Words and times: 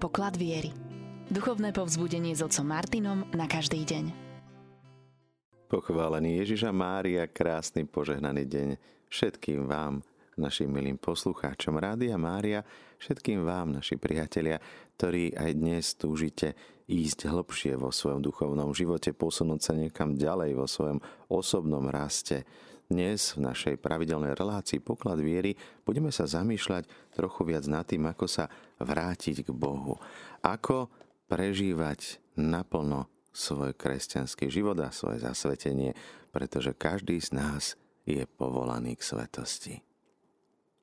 Poklad 0.00 0.40
viery. 0.40 0.72
Duchovné 1.28 1.76
povzbudenie 1.76 2.32
s 2.32 2.40
otcom 2.40 2.72
Martinom 2.72 3.28
na 3.36 3.44
každý 3.44 3.84
deň. 3.84 4.08
Pochválený 5.68 6.40
Ježiša 6.40 6.72
Mária, 6.72 7.28
krásny 7.28 7.84
požehnaný 7.84 8.48
deň 8.48 8.68
všetkým 9.12 9.68
vám, 9.68 10.00
našim 10.40 10.72
milým 10.72 10.96
poslucháčom 10.96 11.76
Rádia 11.76 12.16
Mária, 12.16 12.64
všetkým 12.96 13.44
vám, 13.44 13.76
naši 13.76 14.00
priatelia, 14.00 14.56
ktorí 14.96 15.36
aj 15.36 15.50
dnes 15.52 15.92
túžite 16.00 16.56
ísť 16.88 17.28
hlbšie 17.28 17.76
vo 17.76 17.92
svojom 17.92 18.24
duchovnom 18.24 18.72
živote, 18.72 19.12
posunúť 19.12 19.60
sa 19.60 19.76
niekam 19.76 20.16
ďalej 20.16 20.56
vo 20.56 20.64
svojom 20.64 21.04
osobnom 21.28 21.84
raste. 21.92 22.48
Dnes 22.88 23.36
v 23.36 23.46
našej 23.46 23.76
pravidelnej 23.78 24.32
relácii 24.32 24.80
Poklad 24.80 25.20
viery 25.20 25.54
budeme 25.84 26.08
sa 26.08 26.24
zamýšľať 26.24 27.14
trochu 27.14 27.46
viac 27.46 27.68
nad 27.68 27.84
tým, 27.84 28.08
ako 28.08 28.26
sa 28.26 28.48
vrátiť 28.80 29.46
k 29.46 29.50
Bohu. 29.52 30.00
Ako 30.40 30.88
prežívať 31.30 32.18
naplno 32.34 33.06
svoj 33.30 33.76
kresťanský 33.78 34.50
život 34.50 34.74
a 34.82 34.90
svoje 34.90 35.22
zasvetenie, 35.22 35.94
pretože 36.34 36.74
každý 36.74 37.22
z 37.22 37.36
nás 37.36 37.78
je 38.02 38.26
povolaný 38.26 38.98
k 38.98 39.06
svetosti. 39.06 39.74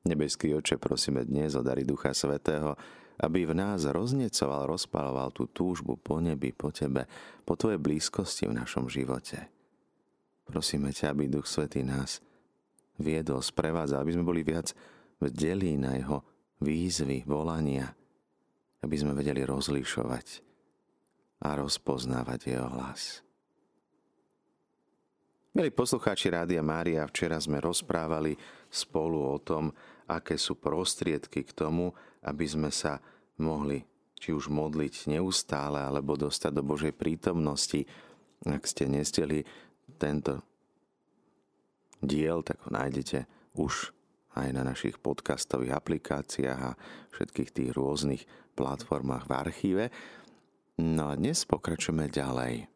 Nebeský 0.07 0.55
oče, 0.55 0.79
prosíme 0.79 1.27
dnes 1.27 1.59
o 1.59 1.65
dary 1.65 1.83
Ducha 1.83 2.15
Svetého, 2.15 2.79
aby 3.19 3.43
v 3.43 3.57
nás 3.57 3.83
roznecoval, 3.83 4.69
rozpaloval 4.69 5.35
tú 5.35 5.49
túžbu 5.51 5.99
po 5.99 6.21
nebi, 6.23 6.55
po 6.55 6.71
Tebe, 6.71 7.09
po 7.43 7.59
Tvojej 7.59 7.81
blízkosti 7.81 8.47
v 8.47 8.55
našom 8.55 8.87
živote. 8.87 9.51
Prosíme 10.47 10.95
ťa, 10.95 11.11
aby 11.11 11.27
Duch 11.27 11.49
Svetý 11.49 11.83
nás 11.83 12.23
viedol, 12.95 13.43
sprevádzal, 13.43 13.99
aby 13.99 14.15
sme 14.15 14.23
boli 14.23 14.47
viac 14.47 14.71
vdelí 15.19 15.75
na 15.75 15.99
Jeho 15.99 16.23
výzvy, 16.61 17.25
volania, 17.25 17.93
aby 18.81 18.95
sme 18.97 19.13
vedeli 19.13 19.45
rozlišovať 19.45 20.27
a 21.45 21.53
rozpoznávať 21.57 22.39
Jeho 22.49 22.69
hlas. 22.73 23.21
Milí 25.57 25.73
poslucháči 25.73 26.29
Rádia 26.29 26.61
Mária, 26.61 27.01
včera 27.09 27.41
sme 27.41 27.57
rozprávali 27.57 28.37
spolu 28.69 29.17
o 29.25 29.37
tom, 29.41 29.73
aké 30.05 30.37
sú 30.37 30.53
prostriedky 30.53 31.41
k 31.41 31.51
tomu, 31.53 31.97
aby 32.21 32.45
sme 32.45 32.69
sa 32.69 33.01
mohli 33.41 33.81
či 34.17 34.33
už 34.33 34.49
modliť 34.49 35.13
neustále, 35.13 35.81
alebo 35.81 36.17
dostať 36.17 36.51
do 36.53 36.63
Božej 36.65 36.93
prítomnosti. 36.93 37.85
Ak 38.45 38.65
ste 38.65 38.89
nesteli 38.89 39.45
tento 39.97 40.41
diel, 42.01 42.41
tak 42.41 42.61
ho 42.65 42.69
nájdete 42.73 43.25
už 43.57 43.96
aj 44.37 44.49
na 44.53 44.61
našich 44.61 45.01
podcastových 45.01 45.73
aplikáciách 45.73 46.59
a 46.61 46.77
všetkých 47.13 47.49
tých 47.49 47.69
rôznych 47.73 48.23
platformách 48.53 49.25
v 49.25 49.33
archíve. 49.33 49.85
No 50.77 51.09
a 51.09 51.17
dnes 51.17 51.41
pokračujeme 51.49 52.05
ďalej. 52.09 52.69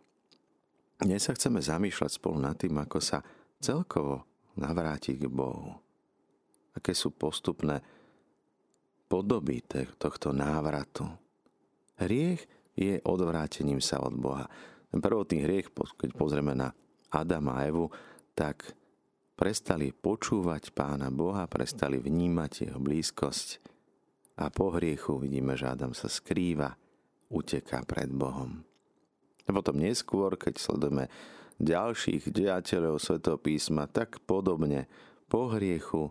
Dnes 1.02 1.22
sa 1.22 1.38
chceme 1.38 1.62
zamýšľať 1.62 2.18
spolu 2.18 2.42
nad 2.42 2.58
tým, 2.58 2.78
ako 2.78 2.98
sa 2.98 3.22
celkovo 3.62 4.26
navrátiť 4.58 5.22
k 5.22 5.30
Bohu. 5.30 5.78
Aké 6.74 6.98
sú 6.98 7.14
postupné 7.14 7.82
podoby 9.06 9.62
tohto 9.98 10.34
návratu. 10.34 11.06
Hriech 12.02 12.46
je 12.74 12.98
odvrátením 13.06 13.84
sa 13.84 14.02
od 14.02 14.18
Boha. 14.18 14.50
Prvotný 14.92 15.46
hriech, 15.46 15.70
keď 15.72 16.10
pozrieme 16.16 16.56
na 16.58 16.72
Adama 17.12 17.60
a 17.60 17.68
Evu, 17.68 17.92
tak 18.34 18.72
prestali 19.36 19.92
počúvať 19.96 20.72
Pána 20.76 21.10
Boha, 21.10 21.50
prestali 21.50 21.98
vnímať 21.98 22.52
jeho 22.70 22.80
blízkosť 22.80 23.72
a 24.42 24.50
po 24.50 24.74
hriechu 24.74 25.22
vidíme, 25.22 25.54
že 25.54 25.70
Adam 25.70 25.94
sa 25.94 26.10
skrýva, 26.10 26.74
uteká 27.30 27.86
pred 27.86 28.10
Bohom. 28.10 28.64
A 29.46 29.50
potom 29.50 29.78
neskôr, 29.78 30.34
keď 30.38 30.58
sledujeme 30.58 31.06
ďalších 31.62 32.30
diateľov 32.30 32.98
Svetého 32.98 33.38
písma, 33.38 33.86
tak 33.86 34.24
podobne 34.26 34.90
po 35.30 35.54
hriechu 35.54 36.10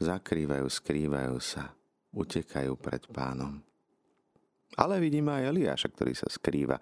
zakrývajú, 0.00 0.66
skrývajú 0.66 1.36
sa, 1.38 1.72
utekajú 2.16 2.72
pred 2.80 3.04
pánom. 3.12 3.60
Ale 4.74 4.98
vidíme 4.98 5.30
aj 5.30 5.54
Eliáša, 5.54 5.88
ktorý 5.94 6.12
sa 6.18 6.26
skrýva 6.26 6.80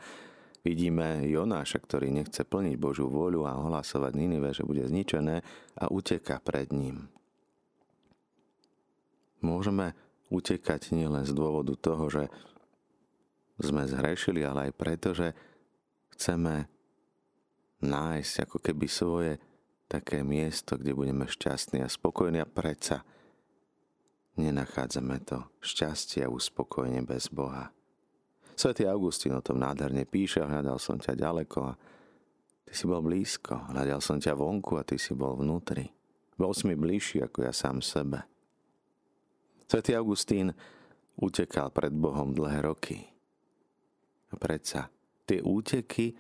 Vidíme 0.63 1.27
Jonáša, 1.27 1.83
ktorý 1.83 2.15
nechce 2.15 2.47
plniť 2.47 2.79
Božiu 2.79 3.11
vôľu 3.11 3.51
a 3.51 3.59
ohlasovať 3.59 4.15
Ninive, 4.15 4.55
že 4.55 4.63
bude 4.63 4.87
zničené 4.87 5.43
a 5.75 5.85
uteka 5.91 6.39
pred 6.39 6.71
ním. 6.71 7.11
Môžeme 9.43 9.99
utekať 10.31 10.95
nielen 10.95 11.27
z 11.27 11.35
dôvodu 11.35 11.75
toho, 11.75 12.07
že 12.07 12.31
sme 13.59 13.91
zhrešili, 13.91 14.47
ale 14.47 14.71
aj 14.71 14.73
preto, 14.79 15.11
že 15.11 15.35
chceme 16.15 16.71
nájsť 17.83 18.35
ako 18.47 18.57
keby 18.63 18.87
svoje 18.87 19.33
také 19.91 20.23
miesto, 20.23 20.79
kde 20.79 20.95
budeme 20.95 21.27
šťastní 21.27 21.83
a 21.83 21.91
spokojní 21.91 22.39
a 22.39 22.47
predsa 22.47 23.03
nenachádzame 24.39 25.21
to 25.27 25.43
šťastie 25.61 26.25
a 26.25 26.33
uspokojenie 26.33 27.05
bez 27.05 27.29
Boha. 27.29 27.75
Svetý 28.53 28.85
Augustín 28.87 29.33
o 29.35 29.43
tom 29.43 29.59
nádherne 29.59 30.05
píše, 30.05 30.45
hľadal 30.45 30.77
som 30.77 31.01
ťa 31.01 31.17
ďaleko 31.17 31.59
a 31.67 31.73
ty 32.69 32.73
si 32.77 32.85
bol 32.85 33.01
blízko. 33.01 33.73
Hľadal 33.73 34.01
som 34.05 34.21
ťa 34.21 34.37
vonku 34.37 34.77
a 34.77 34.87
ty 34.87 35.01
si 35.01 35.17
bol 35.17 35.35
vnútri. 35.37 35.89
Bol 36.37 36.53
si 36.53 36.69
mi 36.69 36.77
bližší 36.77 37.25
ako 37.25 37.39
ja 37.45 37.53
sám 37.53 37.81
sebe. 37.81 38.25
Svetý 39.69 39.97
Augustín 39.97 40.53
utekal 41.17 41.73
pred 41.73 41.93
Bohom 41.93 42.37
dlhé 42.37 42.61
roky. 42.65 43.01
A 44.33 44.35
predsa 44.37 44.89
tie 45.25 45.41
úteky 45.41 46.13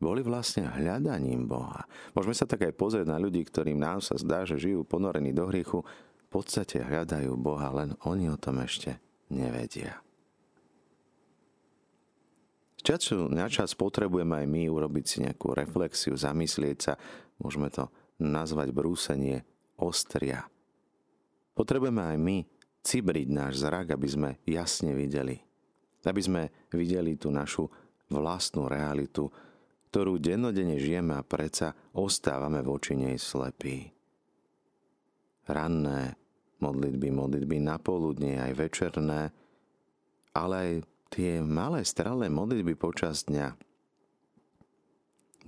boli 0.00 0.24
vlastne 0.24 0.64
hľadaním 0.64 1.44
Boha. 1.44 1.84
Môžeme 2.16 2.34
sa 2.34 2.48
tak 2.48 2.64
aj 2.64 2.74
pozrieť 2.74 3.06
na 3.06 3.20
ľudí, 3.20 3.44
ktorým 3.44 3.76
nám 3.76 4.00
sa 4.00 4.16
zdá, 4.16 4.48
že 4.48 4.56
žijú 4.56 4.82
ponorení 4.86 5.36
do 5.36 5.44
hriechu, 5.50 5.84
v 5.84 6.26
podstate 6.30 6.80
hľadajú 6.80 7.34
Boha, 7.36 7.68
len 7.74 7.98
oni 8.06 8.30
o 8.30 8.38
tom 8.38 8.62
ešte 8.62 8.96
nevedia. 9.28 9.98
Času 12.80 13.28
na 13.28 13.46
čas 13.52 13.76
potrebujeme 13.76 14.40
aj 14.40 14.46
my 14.48 14.62
urobiť 14.72 15.04
si 15.04 15.16
nejakú 15.20 15.52
reflexiu, 15.52 16.16
zamyslieť 16.16 16.78
sa, 16.80 16.92
môžeme 17.36 17.68
to 17.68 17.92
nazvať 18.20 18.72
brúsenie 18.72 19.44
ostria. 19.76 20.48
Potrebujeme 21.52 22.16
aj 22.16 22.18
my 22.20 22.36
cibriť 22.80 23.28
náš 23.28 23.60
zrak, 23.60 23.92
aby 23.92 24.08
sme 24.08 24.30
jasne 24.48 24.96
videli. 24.96 25.40
Aby 26.04 26.20
sme 26.24 26.42
videli 26.72 27.20
tú 27.20 27.28
našu 27.28 27.68
vlastnú 28.08 28.66
realitu, 28.66 29.28
ktorú 29.92 30.16
dennodenne 30.16 30.80
žijeme 30.80 31.14
a 31.18 31.26
predsa 31.26 31.76
ostávame 31.92 32.64
voči 32.64 32.96
nej 32.96 33.20
slepí. 33.20 33.92
Ranné 35.50 36.16
modlitby, 36.60 37.08
modlitby 37.10 37.56
na 37.60 37.76
poludne, 37.80 38.38
aj 38.40 38.52
večerné, 38.54 39.32
ale 40.36 40.54
aj 40.54 40.72
tie 41.10 41.42
malé 41.42 41.82
strelé 41.82 42.30
modlitby 42.30 42.78
počas 42.78 43.26
dňa 43.26 43.58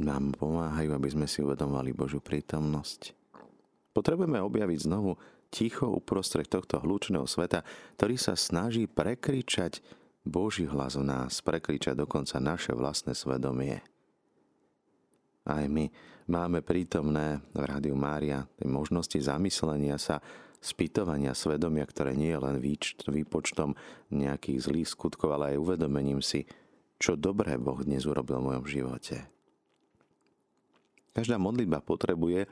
nám 0.02 0.34
pomáhajú, 0.34 0.90
aby 0.90 1.08
sme 1.08 1.26
si 1.30 1.40
uvedomovali 1.40 1.94
Božiu 1.94 2.18
prítomnosť. 2.18 3.14
Potrebujeme 3.94 4.42
objaviť 4.42 4.78
znovu 4.88 5.14
ticho 5.52 5.86
uprostred 5.86 6.48
tohto 6.48 6.80
hlučného 6.80 7.28
sveta, 7.28 7.62
ktorý 8.00 8.16
sa 8.16 8.34
snaží 8.34 8.88
prekričať 8.88 9.84
Boží 10.24 10.64
hlas 10.64 10.96
v 10.96 11.04
nás, 11.06 11.44
prekričať 11.44 11.94
dokonca 11.94 12.40
naše 12.40 12.72
vlastné 12.72 13.12
svedomie. 13.12 13.84
Aj 15.44 15.66
my 15.66 15.90
máme 16.30 16.62
prítomné 16.62 17.42
v 17.52 17.62
Rádiu 17.66 17.98
Mária 17.98 18.46
možnosti 18.62 19.18
zamyslenia 19.18 19.98
sa 19.98 20.22
spýtovania 20.62 21.34
svedomia, 21.34 21.82
ktoré 21.82 22.14
nie 22.14 22.30
je 22.30 22.38
len 22.38 22.56
výpočtom 23.10 23.74
nejakých 24.14 24.58
zlých 24.62 24.88
skutkov, 24.94 25.34
ale 25.34 25.58
aj 25.58 25.60
uvedomením 25.60 26.22
si, 26.22 26.46
čo 27.02 27.18
dobré 27.18 27.58
Boh 27.58 27.82
dnes 27.82 28.06
urobil 28.06 28.38
v 28.38 28.46
mojom 28.54 28.64
živote. 28.70 29.26
Každá 31.12 31.36
modlitba 31.36 31.82
potrebuje, 31.82 32.46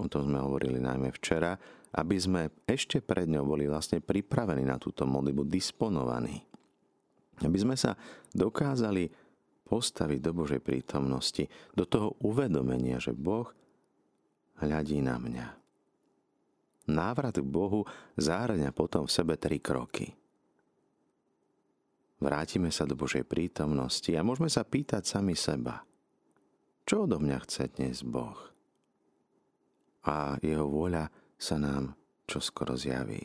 o 0.00 0.08
tom 0.08 0.32
sme 0.32 0.40
hovorili 0.40 0.80
najmä 0.80 1.12
včera, 1.12 1.60
aby 1.94 2.16
sme 2.16 2.48
ešte 2.64 3.04
pred 3.04 3.28
ňou 3.28 3.44
boli 3.44 3.68
vlastne 3.68 4.00
pripravení 4.00 4.64
na 4.64 4.80
túto 4.80 5.04
modlitbu, 5.04 5.44
disponovaní. 5.44 6.40
Aby 7.44 7.58
sme 7.60 7.76
sa 7.76 7.94
dokázali 8.32 9.12
postaviť 9.68 10.18
do 10.18 10.32
Božej 10.34 10.64
prítomnosti, 10.64 11.46
do 11.76 11.84
toho 11.86 12.16
uvedomenia, 12.24 12.98
že 12.98 13.14
Boh 13.14 13.52
hľadí 14.58 14.98
na 15.04 15.20
mňa. 15.20 15.59
Návrat 16.88 17.36
k 17.36 17.44
Bohu 17.44 17.84
záhrňa 18.16 18.72
potom 18.72 19.04
v 19.04 19.12
sebe 19.12 19.34
tri 19.36 19.60
kroky. 19.60 20.16
Vrátime 22.20 22.68
sa 22.68 22.84
do 22.84 22.96
Božej 22.96 23.24
prítomnosti 23.24 24.12
a 24.12 24.24
môžeme 24.24 24.52
sa 24.52 24.64
pýtať 24.64 25.08
sami 25.08 25.32
seba, 25.32 25.84
čo 26.84 27.06
odo 27.06 27.22
mňa 27.22 27.38
chce 27.46 27.70
dnes 27.78 28.02
Boh? 28.02 28.36
A 30.04 30.36
jeho 30.42 30.66
vôľa 30.66 31.06
sa 31.38 31.56
nám 31.56 31.94
čoskoro 32.26 32.74
zjaví. 32.74 33.22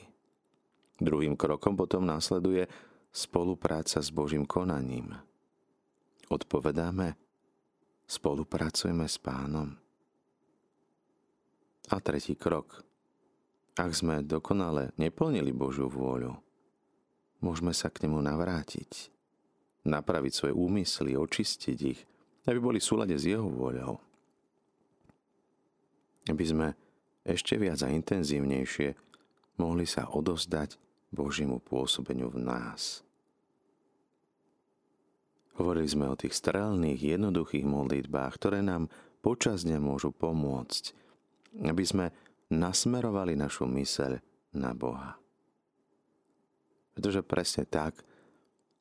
Druhým 1.01 1.35
krokom 1.35 1.75
potom 1.75 2.07
následuje 2.07 2.69
spolupráca 3.11 3.99
s 3.99 4.13
Božím 4.13 4.47
konaním. 4.47 5.17
Odpovedáme, 6.29 7.17
spolupracujeme 8.05 9.09
s 9.09 9.17
pánom. 9.17 9.75
A 11.89 11.95
tretí 12.05 12.37
krok. 12.37 12.85
Ak 13.75 13.91
sme 13.91 14.23
dokonale 14.23 14.95
neplnili 14.95 15.51
Božiu 15.51 15.91
vôľu, 15.91 16.31
môžeme 17.43 17.75
sa 17.75 17.91
k 17.91 18.07
nemu 18.07 18.23
navrátiť, 18.23 19.11
napraviť 19.83 20.31
svoje 20.31 20.53
úmysly, 20.55 21.19
očistiť 21.19 21.77
ich, 21.83 21.99
aby 22.47 22.59
boli 22.63 22.79
v 22.79 22.87
súlade 22.87 23.19
s 23.19 23.27
jeho 23.27 23.43
vôľou. 23.43 23.99
Aby 26.31 26.45
sme 26.47 26.67
ešte 27.27 27.59
viac 27.59 27.83
a 27.83 27.91
intenzívnejšie 27.91 28.95
mohli 29.59 29.83
sa 29.83 30.07
odozdať 30.07 30.79
Božiemu 31.11 31.59
pôsobeniu 31.59 32.31
v 32.31 32.47
nás. 32.47 33.03
Hovorili 35.59 35.87
sme 35.87 36.07
o 36.07 36.15
tých 36.15 36.31
strelných, 36.31 36.99
jednoduchých 36.99 37.67
modlitbách, 37.67 38.39
ktoré 38.39 38.63
nám 38.63 38.87
počasne 39.19 39.79
môžu 39.83 40.15
pomôcť 40.15 41.05
aby 41.63 41.83
sme 41.87 42.11
nasmerovali 42.51 43.33
našu 43.33 43.65
myseľ 43.65 44.21
na 44.55 44.71
Boha. 44.77 45.17
Pretože 46.95 47.25
presne 47.25 47.67
tak 47.67 47.99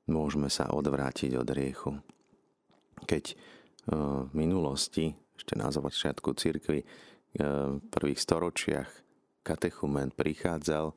môžeme 0.07 0.53
sa 0.53 0.71
odvrátiť 0.71 1.35
od 1.35 1.49
riechu. 1.51 1.93
Keď 3.05 3.25
e, 3.33 3.35
v 4.29 4.33
minulosti, 4.37 5.17
ešte 5.35 5.59
na 5.59 5.73
začiatku 5.73 6.31
církvy, 6.37 6.85
e, 6.85 6.87
v 7.75 7.83
prvých 7.91 8.21
storočiach 8.23 8.91
katechument 9.43 10.15
prichádzal, 10.15 10.95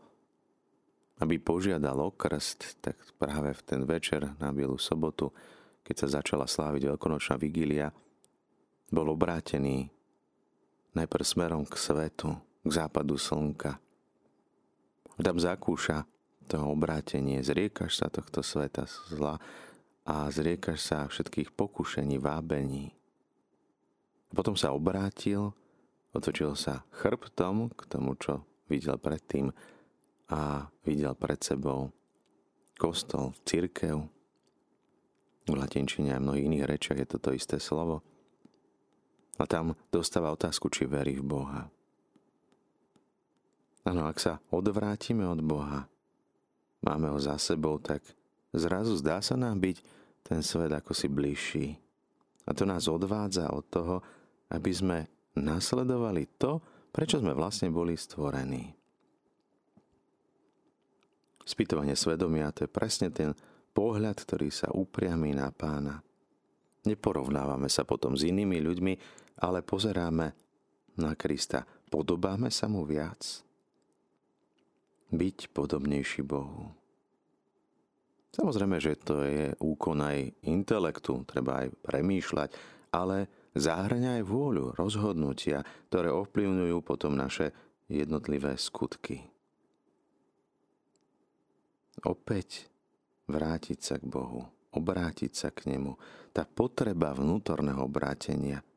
aby 1.17 1.35
požiadal 1.41 1.97
o 1.97 2.13
krst, 2.13 2.77
tak 2.83 2.95
práve 3.17 3.57
v 3.57 3.61
ten 3.65 3.81
večer 3.83 4.37
na 4.37 4.53
Bielu 4.53 4.77
sobotu, 4.77 5.33
keď 5.81 5.95
sa 6.05 6.21
začala 6.21 6.45
sláviť 6.45 6.93
veľkonočná 6.93 7.41
vigília, 7.41 7.89
bol 8.93 9.09
obrátený 9.09 9.89
najprv 10.93 11.25
smerom 11.25 11.63
k 11.65 11.75
svetu, 11.75 12.37
k 12.63 12.69
západu 12.69 13.17
slnka. 13.17 13.77
Tam 15.17 15.37
zakúša 15.37 16.05
to 16.47 16.61
obrátenie, 16.63 17.43
zriekaš 17.43 17.99
sa 17.99 18.07
tohto 18.07 18.39
sveta 18.39 18.87
zla 19.11 19.41
a 20.07 20.31
zriekaš 20.31 20.79
sa 20.79 20.97
všetkých 21.09 21.51
pokušení, 21.51 22.21
vábení. 22.21 22.95
Potom 24.31 24.55
sa 24.55 24.71
obrátil, 24.71 25.51
otočil 26.15 26.55
sa 26.55 26.87
chrbtom 26.95 27.73
k 27.75 27.81
tomu, 27.91 28.15
čo 28.15 28.47
videl 28.71 28.95
predtým 28.95 29.51
a 30.31 30.71
videl 30.87 31.11
pred 31.19 31.39
sebou 31.43 31.91
kostol, 32.79 33.35
církev. 33.43 34.07
V 35.47 35.53
latinčine 35.55 36.15
a 36.15 36.23
mnohých 36.23 36.47
iných 36.47 36.67
rečiach 36.67 36.99
je 37.03 37.07
toto 37.07 37.35
isté 37.35 37.59
slovo– 37.59 38.03
a 39.37 39.45
tam 39.45 39.77
dostáva 39.93 40.33
otázku, 40.33 40.69
či 40.73 40.89
verí 40.89 41.21
v 41.21 41.25
Boha. 41.29 41.69
Áno, 43.87 44.03
ak 44.03 44.19
sa 44.19 44.43
odvrátime 44.51 45.23
od 45.23 45.39
Boha, 45.39 45.87
máme 46.83 47.07
ho 47.07 47.15
za 47.23 47.39
sebou, 47.39 47.79
tak 47.79 48.03
zrazu 48.51 48.99
zdá 48.99 49.23
sa 49.23 49.39
nám 49.39 49.63
byť 49.63 49.77
ten 50.27 50.43
svet 50.43 50.75
ako 50.75 50.91
si 50.91 51.07
bližší. 51.07 51.67
A 52.43 52.51
to 52.51 52.67
nás 52.67 52.91
odvádza 52.91 53.47
od 53.47 53.63
toho, 53.71 54.03
aby 54.51 54.71
sme 54.75 55.07
nasledovali 55.39 56.27
to, 56.35 56.59
prečo 56.91 57.23
sme 57.23 57.31
vlastne 57.31 57.71
boli 57.71 57.95
stvorení. 57.95 58.75
Spýtovanie 61.47 61.95
svedomia 61.95 62.51
to 62.51 62.67
je 62.67 62.75
presne 62.75 63.07
ten 63.07 63.31
pohľad, 63.71 64.19
ktorý 64.19 64.51
sa 64.51 64.67
upriamí 64.67 65.31
na 65.31 65.47
pána. 65.55 66.03
Neporovnávame 66.83 67.71
sa 67.71 67.87
potom 67.87 68.19
s 68.19 68.27
inými 68.27 68.59
ľuďmi, 68.59 68.93
ale 69.47 69.63
pozeráme 69.63 70.35
na 70.99 71.15
Krista. 71.15 71.63
Podobáme 71.87 72.51
sa 72.51 72.67
mu 72.67 72.83
viac? 72.83 73.46
Byť 75.07 75.55
podobnejší 75.55 76.21
Bohu. 76.27 76.75
Samozrejme, 78.35 78.77
že 78.77 78.99
to 78.99 79.23
je 79.23 79.55
úkon 79.57 80.03
aj 80.03 80.35
intelektu, 80.45 81.23
treba 81.23 81.65
aj 81.65 81.73
premýšľať, 81.81 82.49
ale 82.93 83.25
záhrňa 83.55 84.21
aj 84.21 84.23
vôľu, 84.27 84.65
rozhodnutia, 84.77 85.65
ktoré 85.89 86.13
ovplyvňujú 86.13 86.77
potom 86.83 87.17
naše 87.17 87.55
jednotlivé 87.87 88.59
skutky. 88.59 89.25
Opäť 92.05 92.69
vrátiť 93.25 93.79
sa 93.81 93.95
k 93.97 94.05
Bohu, 94.05 94.45
obrátiť 94.75 95.31
sa 95.33 95.49
k 95.49 95.73
Nemu. 95.73 95.97
Tá 96.29 96.45
potreba 96.45 97.15
vnútorného 97.15 97.81
obrátenia– 97.81 98.61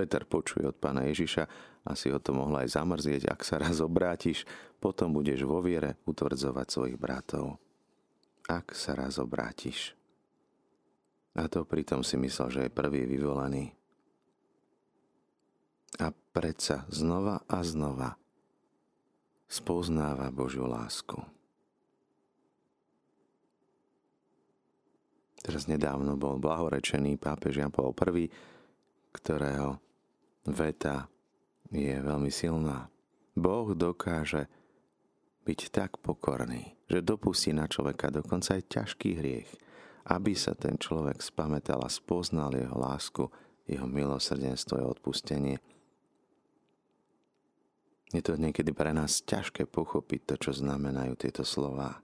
Peter 0.00 0.24
počuje 0.24 0.64
od 0.64 0.80
pána 0.80 1.04
Ježiša, 1.12 1.69
asi 1.84 2.12
ho 2.12 2.20
to 2.20 2.36
mohla 2.36 2.64
aj 2.64 2.76
zamrzieť, 2.76 3.32
ak 3.32 3.40
sa 3.40 3.56
raz 3.56 3.80
obrátiš, 3.80 4.44
potom 4.80 5.16
budeš 5.16 5.48
vo 5.48 5.64
viere 5.64 5.96
utvrdzovať 6.04 6.66
svojich 6.68 6.98
bratov. 7.00 7.56
Ak 8.48 8.76
sa 8.76 8.98
raz 8.98 9.16
obrátiš. 9.16 9.96
A 11.38 11.46
to 11.46 11.62
pritom 11.62 12.02
si 12.02 12.18
myslel, 12.18 12.48
že 12.50 12.60
je 12.66 12.72
prvý 12.72 13.06
vyvolaný. 13.06 13.72
A 16.02 16.10
predsa 16.34 16.84
znova 16.90 17.46
a 17.46 17.62
znova 17.62 18.18
spoznáva 19.50 20.30
Božiu 20.30 20.66
lásku. 20.66 21.18
Teraz 25.40 25.64
nedávno 25.64 26.20
bol 26.20 26.36
blahorečený 26.36 27.16
pápež 27.16 27.64
Jan 27.64 27.72
Paul 27.72 27.96
I, 27.96 28.28
ktorého 29.10 29.80
veta 30.46 31.08
je 31.70 31.96
veľmi 32.02 32.30
silná. 32.30 32.90
Boh 33.38 33.72
dokáže 33.72 34.50
byť 35.46 35.60
tak 35.70 35.90
pokorný, 36.02 36.74
že 36.90 37.00
dopustí 37.02 37.54
na 37.54 37.70
človeka 37.70 38.10
dokonca 38.10 38.58
aj 38.58 38.68
ťažký 38.68 39.10
hriech, 39.16 39.50
aby 40.10 40.34
sa 40.34 40.52
ten 40.58 40.76
človek 40.76 41.22
spametal 41.22 41.80
a 41.86 41.90
spoznal 41.90 42.52
jeho 42.52 42.76
lásku, 42.76 43.24
jeho 43.70 43.86
milosrdenstvo 43.86 44.82
a 44.82 44.90
odpustenie. 44.90 45.62
Je 48.10 48.22
to 48.26 48.34
niekedy 48.34 48.74
pre 48.74 48.90
nás 48.90 49.22
ťažké 49.22 49.70
pochopiť 49.70 50.20
to, 50.26 50.34
čo 50.38 50.50
znamenajú 50.50 51.14
tieto 51.14 51.46
slova. 51.46 52.02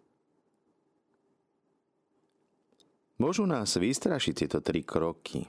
Môžu 3.18 3.48
nás 3.48 3.74
vystrašiť 3.74 4.34
tieto 4.46 4.58
tri 4.62 4.86
kroky, 4.86 5.48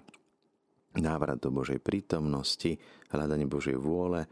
návrat 1.02 1.42
do 1.42 1.54
Božej 1.54 1.82
prítomnosti, 1.82 2.78
hľadanie 3.14 3.46
Božej 3.50 3.78
vôle, 3.78 4.26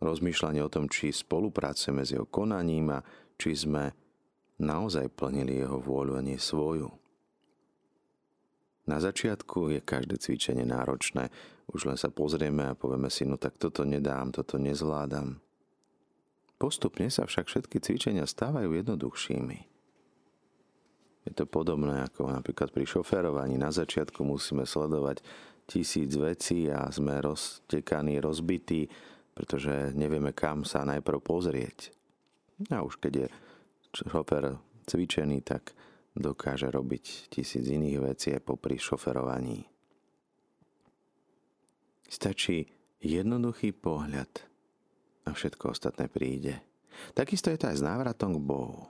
rozmýšľanie 0.00 0.60
o 0.60 0.72
tom, 0.72 0.86
či 0.92 1.12
spolupracujeme 1.12 2.04
s 2.04 2.12
jeho 2.12 2.28
konaním 2.28 2.92
a 2.92 3.04
či 3.36 3.56
sme 3.56 3.92
naozaj 4.60 5.12
plnili 5.12 5.60
jeho 5.60 5.80
vôľu 5.80 6.20
a 6.20 6.22
nie 6.24 6.40
svoju. 6.40 6.88
Na 8.86 9.02
začiatku 9.02 9.74
je 9.74 9.80
každé 9.82 10.22
cvičenie 10.22 10.62
náročné. 10.62 11.28
Už 11.74 11.90
len 11.90 11.98
sa 11.98 12.06
pozrieme 12.06 12.70
a 12.70 12.78
povieme 12.78 13.10
si, 13.10 13.26
no 13.26 13.34
tak 13.34 13.58
toto 13.58 13.82
nedám, 13.82 14.30
toto 14.30 14.62
nezvládam. 14.62 15.42
Postupne 16.56 17.10
sa 17.10 17.26
však 17.26 17.50
všetky 17.50 17.82
cvičenia 17.82 18.24
stávajú 18.24 18.72
jednoduchšími. 18.72 19.58
Je 21.26 21.32
to 21.34 21.44
podobné 21.44 22.06
ako 22.06 22.30
napríklad 22.30 22.70
pri 22.70 22.86
šoferovaní. 22.86 23.58
Na 23.58 23.74
začiatku 23.74 24.22
musíme 24.22 24.62
sledovať 24.62 25.26
tisíc 25.66 26.14
vecí 26.14 26.70
a 26.70 26.86
sme 26.88 27.18
roztekaní, 27.18 28.22
rozbití, 28.22 28.86
pretože 29.34 29.92
nevieme, 29.92 30.32
kam 30.32 30.62
sa 30.64 30.86
najprv 30.86 31.18
pozrieť. 31.20 31.92
A 32.72 32.80
už 32.80 32.96
keď 33.02 33.26
je 33.26 33.28
šofer 34.06 34.56
cvičený, 34.88 35.44
tak 35.44 35.76
dokáže 36.16 36.72
robiť 36.72 37.28
tisíc 37.28 37.66
iných 37.68 37.98
vecí 38.00 38.32
aj 38.32 38.46
popri 38.46 38.80
šoferovaní. 38.80 39.68
Stačí 42.06 42.64
jednoduchý 43.02 43.76
pohľad 43.76 44.30
a 45.26 45.34
všetko 45.34 45.74
ostatné 45.74 46.08
príde. 46.08 46.62
Takisto 47.12 47.52
je 47.52 47.58
to 47.60 47.68
aj 47.68 47.76
s 47.76 47.84
návratom 47.84 48.38
k 48.38 48.40
Bohu. 48.40 48.88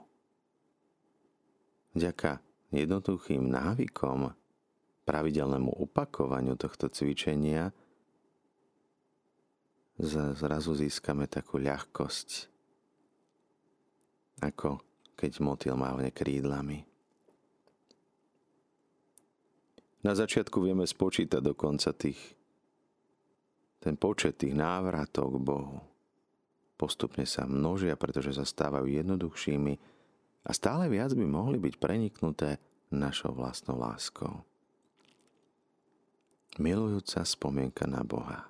Vďaka 1.97 2.39
jednoduchým 2.71 3.49
návykom 3.51 4.31
pravidelnému 5.07 5.71
opakovaniu 5.87 6.59
tohto 6.59 6.91
cvičenia 6.91 7.71
zrazu 10.35 10.75
získame 10.75 11.25
takú 11.25 11.57
ľahkosť, 11.57 12.29
ako 14.43 14.83
keď 15.17 15.31
motýl 15.41 15.73
mávne 15.79 16.13
krídlami. 16.13 16.85
Na 20.05 20.13
začiatku 20.13 20.61
vieme 20.61 20.85
spočítať 20.85 21.41
dokonca 21.41 21.89
tých, 21.97 22.19
ten 23.81 23.97
počet 23.97 24.37
tých 24.37 24.53
návratov 24.53 25.33
k 25.33 25.37
Bohu. 25.41 25.79
Postupne 26.77 27.25
sa 27.25 27.49
množia, 27.49 27.97
pretože 27.97 28.37
sa 28.37 28.45
stávajú 28.45 28.85
jednoduchšími 28.85 29.73
A 30.47 30.55
stále 30.55 30.87
viac 30.87 31.11
by 31.11 31.27
mohli 31.27 31.59
byť 31.59 31.75
preniknuté 31.75 32.55
našou 32.87 33.35
vlastnou 33.35 33.75
láskou. 33.75 34.47
Milujúca 36.57 37.21
spomienka 37.21 37.85
na 37.85 38.01
Boha. 38.01 38.49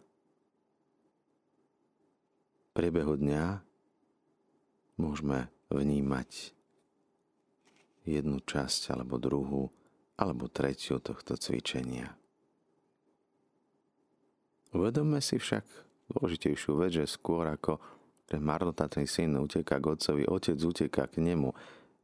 V 2.55 2.69
priebehu 2.71 3.19
dňa 3.19 3.59
môžeme 4.95 5.51
vnímať 5.67 6.55
jednu 8.07 8.39
časť 8.39 8.95
alebo 8.95 9.19
druhú 9.19 9.67
alebo 10.15 10.47
tretiu 10.47 11.03
tohto 11.03 11.35
cvičenia. 11.35 12.15
Uvedomme 14.71 15.19
si 15.19 15.35
však 15.35 15.67
dôležitejšiu 16.07 16.71
vec, 16.79 17.03
že 17.03 17.11
skôr 17.11 17.43
ako 17.51 17.83
ten 18.23 18.39
marnotratný 18.39 19.03
syn 19.03 19.35
uteká 19.35 19.83
k 19.83 19.99
otcovi, 19.99 20.23
otec 20.23 20.55
uteká 20.55 21.11
k 21.11 21.19
nemu. 21.19 21.51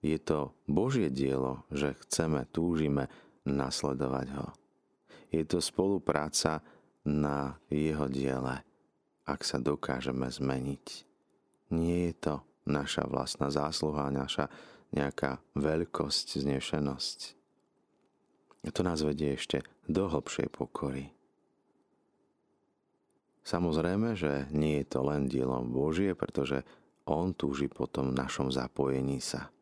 Je 0.03 0.19
to 0.19 0.51
Božie 0.67 1.07
dielo, 1.07 1.63
že 1.71 1.95
chceme, 2.03 2.43
túžime 2.51 3.07
nasledovať 3.47 4.27
ho. 4.35 4.62
Je 5.33 5.41
to 5.41 5.57
spolupráca 5.57 6.61
na 7.03 7.57
jeho 7.73 8.05
diele, 8.05 8.61
ak 9.25 9.41
sa 9.41 9.57
dokážeme 9.57 10.29
zmeniť. 10.29 10.85
Nie 11.73 12.13
je 12.13 12.15
to 12.21 12.35
naša 12.69 13.09
vlastná 13.09 13.49
zásluha, 13.49 14.13
naša 14.13 14.47
nejaká 14.93 15.41
veľkosť, 15.57 16.45
znešenosť. 16.45 17.19
To 18.69 18.81
nás 18.85 19.01
vedie 19.01 19.35
ešte 19.35 19.65
do 19.89 20.07
hlbšej 20.07 20.47
pokory. 20.53 21.11
Samozrejme, 23.43 24.15
že 24.15 24.47
nie 24.55 24.79
je 24.79 24.87
to 24.87 25.03
len 25.03 25.27
dielom 25.27 25.67
Božie, 25.67 26.15
pretože 26.15 26.63
On 27.03 27.35
túži 27.35 27.67
potom 27.67 28.15
našom 28.15 28.47
zapojení 28.47 29.19
sa. 29.19 29.52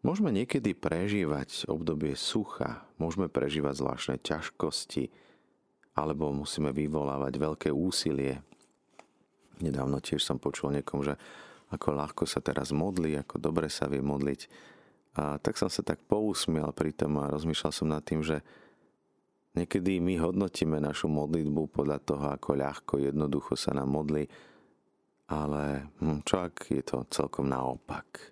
Môžeme 0.00 0.32
niekedy 0.32 0.72
prežívať 0.72 1.68
obdobie 1.68 2.16
sucha, 2.16 2.88
môžeme 2.96 3.28
prežívať 3.28 3.84
zvláštne 3.84 4.16
ťažkosti, 4.16 5.12
alebo 5.92 6.32
musíme 6.32 6.72
vyvolávať 6.72 7.36
veľké 7.36 7.68
úsilie. 7.68 8.40
Nedávno 9.60 10.00
tiež 10.00 10.24
som 10.24 10.40
počul 10.40 10.72
niekom, 10.72 11.04
že 11.04 11.20
ako 11.68 11.92
ľahko 11.92 12.24
sa 12.24 12.40
teraz 12.40 12.72
modlí, 12.72 13.20
ako 13.20 13.36
dobre 13.36 13.68
sa 13.68 13.92
vie 13.92 14.00
modliť. 14.00 14.40
A 15.20 15.36
tak 15.36 15.60
som 15.60 15.68
sa 15.68 15.84
tak 15.84 16.00
pousmial 16.08 16.72
pri 16.72 16.96
tom 16.96 17.20
a 17.20 17.28
rozmýšľal 17.28 17.72
som 17.74 17.92
nad 17.92 18.00
tým, 18.00 18.24
že 18.24 18.40
Niekedy 19.50 19.98
my 19.98 20.14
hodnotíme 20.22 20.78
našu 20.78 21.10
modlitbu 21.10 21.74
podľa 21.74 21.98
toho, 22.06 22.26
ako 22.30 22.54
ľahko, 22.54 22.94
jednoducho 23.02 23.58
sa 23.58 23.74
nám 23.74 23.90
modli, 23.90 24.22
ale 25.26 25.90
hm, 25.98 26.22
čo 26.22 26.46
ak 26.46 26.70
je 26.70 26.82
to 26.86 27.02
celkom 27.10 27.50
naopak? 27.50 28.30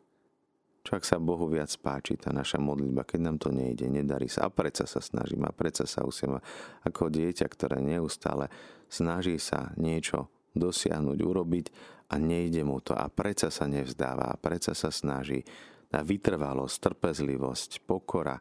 Čo 0.88 0.96
ak 0.96 1.04
sa 1.04 1.20
Bohu 1.20 1.44
viac 1.52 1.68
páči 1.84 2.16
tá 2.16 2.32
naša 2.32 2.56
modlitba, 2.56 3.04
keď 3.04 3.20
nám 3.20 3.36
to 3.36 3.52
nejde, 3.52 3.92
nedarí 3.92 4.24
sa 4.24 4.48
a 4.48 4.54
predsa 4.54 4.88
sa 4.88 5.04
snažím 5.04 5.44
a 5.44 5.52
predsa 5.52 5.84
sa 5.84 6.00
usiem 6.00 6.40
ako 6.80 7.12
dieťa, 7.12 7.44
ktoré 7.44 7.76
neustále 7.84 8.48
snaží 8.88 9.36
sa 9.36 9.76
niečo 9.76 10.32
dosiahnuť, 10.56 11.18
urobiť 11.20 11.66
a 12.08 12.16
nejde 12.16 12.64
mu 12.64 12.80
to 12.80 12.96
a 12.96 13.04
predsa 13.12 13.52
sa 13.52 13.68
nevzdáva 13.68 14.32
a 14.32 14.40
predsa 14.40 14.72
sa 14.72 14.88
snaží. 14.88 15.44
Tá 15.92 16.00
vytrvalosť, 16.00 16.80
trpezlivosť, 16.80 17.84
pokora, 17.84 18.40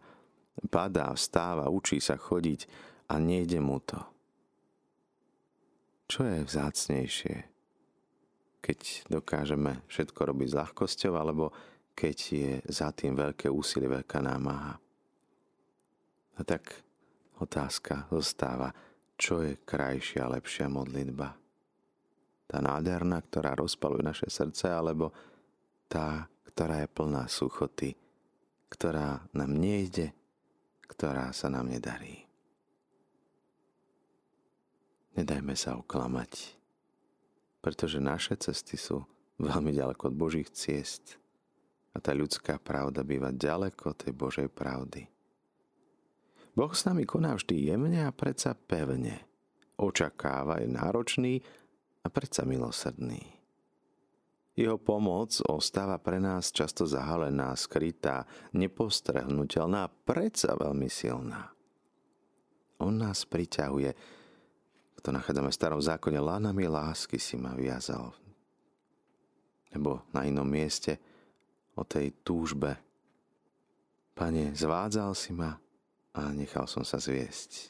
padá, 0.72 1.12
vstáva, 1.12 1.68
učí 1.68 2.00
sa 2.00 2.16
chodiť 2.16 2.64
a 3.12 3.20
nejde 3.20 3.60
mu 3.60 3.84
to. 3.84 4.00
Čo 6.08 6.24
je 6.24 6.48
vzácnejšie? 6.48 7.36
Keď 8.64 8.80
dokážeme 9.12 9.84
všetko 9.92 10.32
robiť 10.32 10.48
s 10.48 10.58
ľahkosťou, 10.64 11.12
alebo 11.20 11.52
keď 11.98 12.18
je 12.30 12.52
za 12.70 12.94
tým 12.94 13.18
veľké 13.18 13.50
úsilie, 13.50 13.90
veľká 13.90 14.22
námaha. 14.22 14.78
A 16.38 16.42
tak 16.46 16.86
otázka 17.42 18.06
zostáva, 18.14 18.70
čo 19.18 19.42
je 19.42 19.58
krajšia, 19.58 20.30
lepšia 20.30 20.70
modlitba? 20.70 21.34
Tá 22.46 22.58
nádherná, 22.62 23.18
ktorá 23.26 23.58
rozpaluje 23.58 24.06
naše 24.06 24.30
srdce, 24.30 24.70
alebo 24.70 25.10
tá, 25.90 26.30
ktorá 26.54 26.86
je 26.86 26.94
plná 26.94 27.26
suchoty, 27.26 27.98
ktorá 28.70 29.26
nám 29.34 29.58
nejde, 29.58 30.14
ktorá 30.86 31.34
sa 31.34 31.50
nám 31.50 31.74
nedarí. 31.74 32.30
Nedajme 35.18 35.58
sa 35.58 35.82
oklamať, 35.82 36.54
pretože 37.58 37.98
naše 37.98 38.38
cesty 38.38 38.78
sú 38.78 39.02
veľmi 39.42 39.74
ďaleko 39.74 40.14
od 40.14 40.16
Božích 40.16 40.54
ciest 40.54 41.18
a 41.98 42.02
tá 42.02 42.14
ľudská 42.14 42.62
pravda 42.62 43.02
býva 43.02 43.34
ďaleko 43.34 43.98
tej 43.98 44.14
Božej 44.14 44.54
pravdy. 44.54 45.10
Boh 46.54 46.70
s 46.70 46.86
nami 46.86 47.10
koná 47.10 47.34
vždy 47.34 47.74
jemne 47.74 48.06
a 48.06 48.14
predsa 48.14 48.54
pevne. 48.54 49.26
Očakáva, 49.82 50.62
je 50.62 50.70
náročný 50.70 51.42
a 52.06 52.08
predsa 52.14 52.46
milosrdný. 52.46 53.22
Jeho 54.58 54.78
pomoc 54.82 55.38
ostáva 55.46 56.02
pre 56.02 56.18
nás 56.18 56.50
často 56.50 56.90
zahalená, 56.90 57.54
skrytá, 57.54 58.26
nepostrehnutelná 58.58 59.86
a 59.86 59.94
predsa 59.94 60.58
veľmi 60.58 60.90
silná. 60.90 61.54
On 62.82 62.94
nás 62.94 63.26
priťahuje, 63.26 63.94
to 65.02 65.10
nachádzame 65.14 65.54
v 65.54 65.60
starom 65.62 65.82
zákone, 65.82 66.18
lánami 66.18 66.66
lásky 66.66 67.22
si 67.22 67.38
ma 67.38 67.54
viazal. 67.54 68.18
Nebo 69.70 70.02
na 70.10 70.26
inom 70.26 70.46
mieste 70.50 70.98
o 71.78 71.86
tej 71.86 72.12
túžbe. 72.26 72.76
Pane, 74.18 74.52
zvádzal 74.58 75.14
si 75.14 75.32
ma 75.32 75.54
a 76.18 76.34
nechal 76.34 76.66
som 76.66 76.82
sa 76.82 76.98
zviesť. 76.98 77.70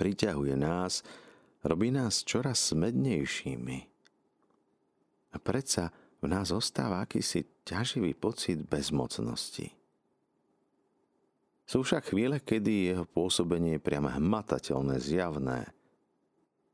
Priťahuje 0.00 0.56
nás, 0.56 1.04
robí 1.60 1.92
nás 1.92 2.24
čoraz 2.24 2.72
smednejšími 2.72 3.78
a 5.32 5.36
predsa 5.36 5.92
v 6.24 6.26
nás 6.26 6.48
ostáva 6.50 7.04
akýsi 7.04 7.44
ťaživý 7.68 8.16
pocit 8.16 8.64
bezmocnosti. 8.64 9.74
Sú 11.68 11.86
však 11.86 12.12
chvíle, 12.12 12.42
kedy 12.42 12.92
jeho 12.92 13.06
pôsobenie 13.06 13.78
je 13.78 13.84
priam 13.84 14.04
hmatateľné, 14.04 14.98
zjavné. 14.98 15.72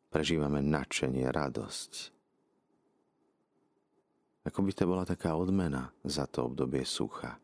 Prežívame 0.08 0.64
nadšenie, 0.64 1.28
radosť. 1.28 2.17
Ako 4.48 4.64
by 4.64 4.72
to 4.72 4.88
bola 4.88 5.04
taká 5.04 5.36
odmena 5.36 5.92
za 6.08 6.24
to 6.24 6.48
obdobie 6.48 6.80
sucha. 6.88 7.36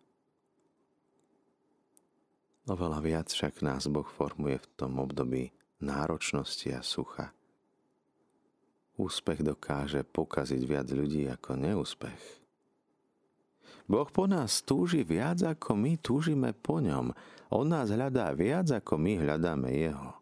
Oveľa 2.64 2.99
viac 3.04 3.28
však 3.28 3.61
nás 3.61 3.84
Boh 3.92 4.08
formuje 4.08 4.56
v 4.56 4.66
tom 4.73 4.96
období 4.96 5.52
náročnosti 5.84 6.73
a 6.73 6.80
sucha. 6.80 7.37
Úspech 8.96 9.44
dokáže 9.44 10.00
pokaziť 10.00 10.62
viac 10.64 10.88
ľudí 10.88 11.28
ako 11.28 11.61
neúspech. 11.61 12.23
Boh 13.84 14.08
po 14.08 14.25
nás 14.25 14.64
túži 14.64 15.04
viac 15.04 15.44
ako 15.44 15.76
my 15.76 16.00
túžime 16.00 16.56
po 16.56 16.80
ňom. 16.80 17.12
On 17.52 17.68
nás 17.68 17.92
hľadá 17.92 18.32
viac 18.32 18.73
ako 18.73 18.96
my 18.96 19.20
hľadáme 19.20 19.68
jeho. 19.76 20.16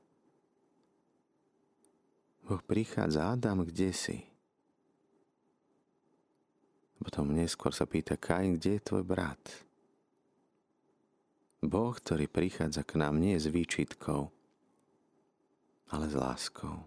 Boh 2.42 2.62
prichádza, 2.66 3.30
Adam, 3.30 3.62
kde 3.62 3.94
si? 3.94 4.31
Potom 7.02 7.34
neskôr 7.34 7.74
sa 7.74 7.82
pýta 7.82 8.14
Kain, 8.14 8.54
kde 8.54 8.78
je 8.78 8.86
tvoj 8.86 9.02
brat? 9.02 9.42
Boh, 11.62 11.94
ktorý 11.94 12.26
prichádza 12.26 12.82
k 12.82 12.98
nám 12.98 13.22
nie 13.22 13.38
s 13.38 13.46
výčitkou, 13.46 14.30
ale 15.94 16.04
s 16.10 16.14
láskou. 16.14 16.82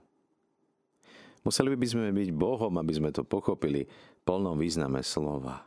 Museli 1.47 1.77
by 1.77 1.87
sme 1.87 2.07
byť 2.11 2.29
Bohom, 2.35 2.73
aby 2.75 2.91
sme 2.91 3.13
to 3.15 3.23
pochopili 3.23 3.87
v 3.87 4.21
plnom 4.25 4.59
význame 4.59 4.99
slova. 5.05 5.63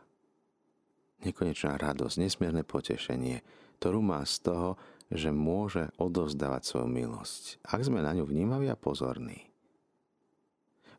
Nekonečná 1.25 1.79
radosť, 1.79 2.21
nesmierne 2.21 2.61
potešenie, 2.61 3.41
ktorú 3.81 4.03
má 4.03 4.21
z 4.29 4.45
toho, 4.45 4.69
že 5.09 5.33
môže 5.33 5.89
odovzdávať 5.97 6.61
svoju 6.69 6.87
milosť, 6.89 7.63
ak 7.65 7.81
sme 7.81 8.05
na 8.05 8.13
ňu 8.13 8.29
vnímaví 8.29 8.69
a 8.69 8.77
pozorní. 8.77 9.48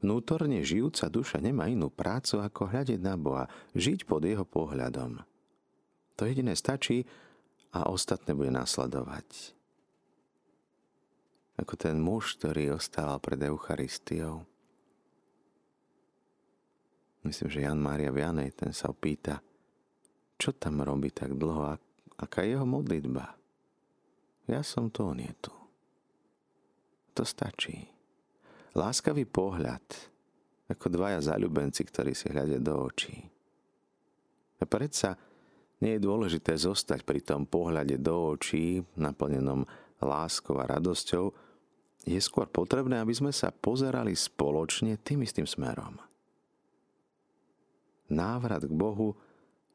Vnútorne 0.00 0.64
žijúca 0.64 1.12
duša 1.12 1.44
nemá 1.44 1.68
inú 1.68 1.92
prácu, 1.92 2.40
ako 2.40 2.72
hľadiť 2.72 3.00
na 3.04 3.20
Boha, 3.20 3.44
žiť 3.76 4.08
pod 4.08 4.24
jeho 4.24 4.48
pohľadom. 4.48 5.20
To 6.16 6.22
jediné 6.24 6.56
stačí 6.56 7.04
a 7.76 7.88
ostatné 7.92 8.32
bude 8.32 8.48
nasledovať. 8.48 9.56
Ako 11.60 11.76
ten 11.76 12.00
muž, 12.00 12.40
ktorý 12.40 12.80
ostával 12.80 13.20
pred 13.20 13.36
Eucharistiou 13.44 14.48
myslím, 17.24 17.48
že 17.50 17.64
Jan 17.64 17.80
Mária 17.80 18.12
Vianej, 18.12 18.56
ten 18.56 18.72
sa 18.72 18.92
opýta, 18.92 19.44
čo 20.40 20.56
tam 20.56 20.80
robí 20.80 21.12
tak 21.12 21.36
dlho, 21.36 21.76
aká 22.16 22.44
je 22.44 22.56
jeho 22.56 22.64
modlitba. 22.64 23.36
Ja 24.48 24.64
som 24.64 24.88
to, 24.88 25.12
on 25.12 25.20
je 25.20 25.32
tu. 25.40 25.52
To 27.14 27.22
stačí. 27.26 27.89
Láskavý 28.76 29.26
pohľad, 29.26 29.82
ako 30.70 30.86
dvaja 30.86 31.18
zaľubenci, 31.34 31.82
ktorí 31.82 32.14
si 32.14 32.30
hľadia 32.30 32.62
do 32.62 32.86
očí. 32.86 33.18
A 34.60 34.64
predsa 34.68 35.18
nie 35.80 35.96
je 35.96 36.04
dôležité 36.06 36.54
zostať 36.54 37.02
pri 37.02 37.24
tom 37.24 37.48
pohľade 37.48 37.98
do 37.98 38.36
očí, 38.36 38.84
naplnenom 38.94 39.66
láskou 39.98 40.60
a 40.60 40.68
radosťou, 40.68 41.32
je 42.06 42.20
skôr 42.20 42.48
potrebné, 42.48 42.96
aby 43.00 43.12
sme 43.12 43.32
sa 43.34 43.52
pozerali 43.52 44.16
spoločne 44.16 44.96
tým 45.00 45.24
istým 45.24 45.44
smerom. 45.44 46.00
Návrat 48.08 48.64
k 48.64 48.72
Bohu 48.72 49.14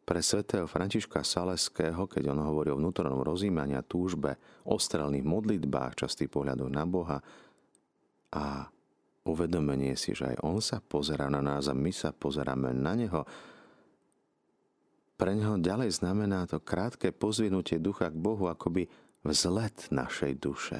pre 0.06 0.22
svätého 0.22 0.70
Františka 0.70 1.26
Saleského, 1.26 2.06
keď 2.06 2.34
on 2.34 2.46
hovorí 2.46 2.70
o 2.70 2.78
vnútornom 2.78 3.26
rozímaní 3.26 3.74
a 3.74 3.86
túžbe, 3.86 4.38
ostrelných 4.66 5.26
modlitbách, 5.26 5.98
častých 5.98 6.30
pohľadov 6.30 6.68
na 6.70 6.84
Boha 6.86 7.18
a 8.30 8.70
uvedomenie 9.26 9.98
si, 9.98 10.14
že 10.14 10.38
aj 10.38 10.38
on 10.46 10.62
sa 10.62 10.78
pozera 10.80 11.28
na 11.28 11.42
nás 11.42 11.66
a 11.66 11.74
my 11.74 11.90
sa 11.90 12.14
pozeráme 12.14 12.72
na 12.72 12.94
neho, 12.94 13.26
pre 15.16 15.32
neho 15.32 15.56
ďalej 15.56 15.96
znamená 15.96 16.44
to 16.44 16.60
krátke 16.60 17.16
pozvinutie 17.16 17.80
ducha 17.80 18.12
k 18.12 18.20
Bohu 18.20 18.52
akoby 18.52 18.92
vzlet 19.24 19.88
našej 19.88 20.34
duše. 20.38 20.80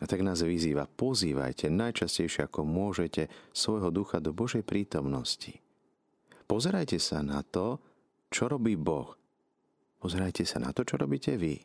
A 0.00 0.04
tak 0.08 0.24
nás 0.24 0.40
vyzýva, 0.40 0.88
pozývajte 0.88 1.70
najčastejšie 1.70 2.48
ako 2.48 2.66
môžete 2.66 3.30
svojho 3.54 3.88
ducha 3.94 4.18
do 4.20 4.34
Božej 4.34 4.64
prítomnosti. 4.66 5.60
Pozerajte 6.44 7.00
sa 7.00 7.24
na 7.24 7.40
to, 7.40 7.80
čo 8.28 8.50
robí 8.50 8.76
Boh. 8.76 9.16
Pozerajte 10.00 10.44
sa 10.44 10.60
na 10.60 10.74
to, 10.76 10.84
čo 10.84 11.00
robíte 11.00 11.38
vy. 11.40 11.56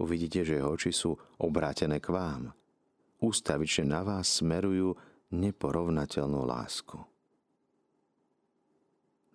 Uvidíte, 0.00 0.44
že 0.44 0.60
jeho 0.60 0.76
oči 0.76 0.92
sú 0.92 1.16
obrátené 1.40 2.02
k 2.02 2.12
vám. 2.12 2.52
Ústavične 3.18 3.90
na 3.90 4.06
vás 4.06 4.38
smerujú 4.38 4.94
neporovnateľnú 5.34 6.46
lásku. 6.46 6.98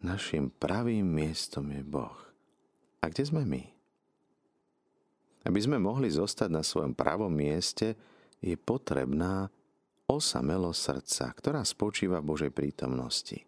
Našim 0.04 0.52
pravým 0.52 1.04
miestom 1.04 1.72
je 1.72 1.84
Boh. 1.84 2.20
A 3.04 3.12
kde 3.12 3.24
sme 3.28 3.44
my? 3.44 3.63
Aby 5.44 5.60
sme 5.60 5.80
mohli 5.80 6.08
zostať 6.08 6.50
na 6.52 6.63
svojom 6.63 6.96
pravom 6.96 7.32
mieste, 7.32 7.96
je 8.40 8.56
potrebná 8.56 9.52
osamelo 10.08 10.72
srdca, 10.75 11.32
ktorá 11.36 11.63
spočíva 11.63 12.20
v 12.20 12.30
Božej 12.36 12.52
prítomnosti. 12.52 13.44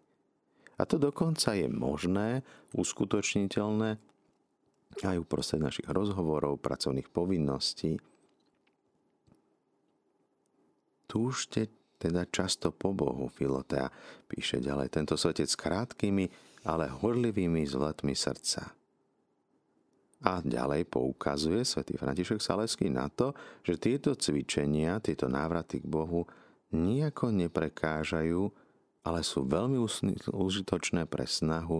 A 0.76 0.84
to 0.84 1.00
dokonca 1.00 1.56
je 1.56 1.68
možné, 1.72 2.44
uskutočniteľné 2.76 3.96
aj 5.04 5.16
uprostred 5.20 5.60
našich 5.60 5.88
rozhovorov, 5.88 6.60
pracovných 6.60 7.12
povinností. 7.12 8.00
Túžte 11.06 11.70
teda 11.96 12.28
často 12.28 12.70
po 12.70 12.92
Bohu, 12.92 13.26
Filotea 13.32 13.88
píše 14.28 14.60
ďalej 14.60 14.92
tento 14.92 15.16
svetec 15.16 15.48
krátkými, 15.48 16.28
ale 16.68 16.92
horlivými 16.92 17.64
zletmi 17.64 18.12
srdca. 18.12 18.74
A 20.26 20.40
ďalej 20.42 20.88
poukazuje 20.88 21.62
svätý 21.62 21.94
František 21.96 22.40
Saleský 22.40 22.88
na 22.88 23.06
to, 23.12 23.36
že 23.62 23.78
tieto 23.80 24.16
cvičenia, 24.16 24.98
tieto 24.98 25.28
návraty 25.28 25.80
k 25.80 25.86
Bohu 25.86 26.24
nejako 26.72 27.30
neprekážajú, 27.30 28.42
ale 29.06 29.20
sú 29.22 29.46
veľmi 29.46 29.78
užitočné 30.32 31.06
pre 31.06 31.24
snahu 31.28 31.78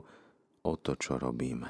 o 0.62 0.73
to, 0.78 0.95
čo 0.95 1.18
robíme. 1.18 1.66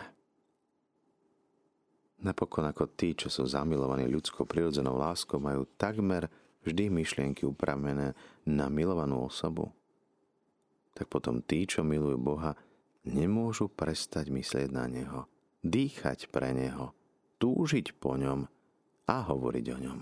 Napokon 2.17 2.65
ako 2.69 2.93
tí, 2.97 3.13
čo 3.13 3.29
sú 3.29 3.45
zamilovaní 3.45 4.09
ľudskou 4.09 4.45
prirodzenou 4.49 4.97
láskou, 4.97 5.37
majú 5.41 5.69
takmer 5.77 6.29
vždy 6.67 6.91
myšlienky 6.91 7.47
upravené 7.47 8.19
na 8.43 8.67
milovanú 8.67 9.31
osobu, 9.31 9.71
tak 10.97 11.07
potom 11.07 11.39
tí, 11.45 11.63
čo 11.69 11.87
milujú 11.87 12.19
Boha, 12.19 12.59
nemôžu 13.07 13.71
prestať 13.71 14.35
myslieť 14.35 14.69
na 14.75 14.91
Neho, 14.91 15.31
dýchať 15.63 16.33
pre 16.35 16.51
Neho, 16.51 16.91
túžiť 17.39 17.95
po 17.95 18.19
ňom 18.19 18.51
a 19.07 19.17
hovoriť 19.23 19.67
o 19.71 19.79
ňom. 19.79 20.01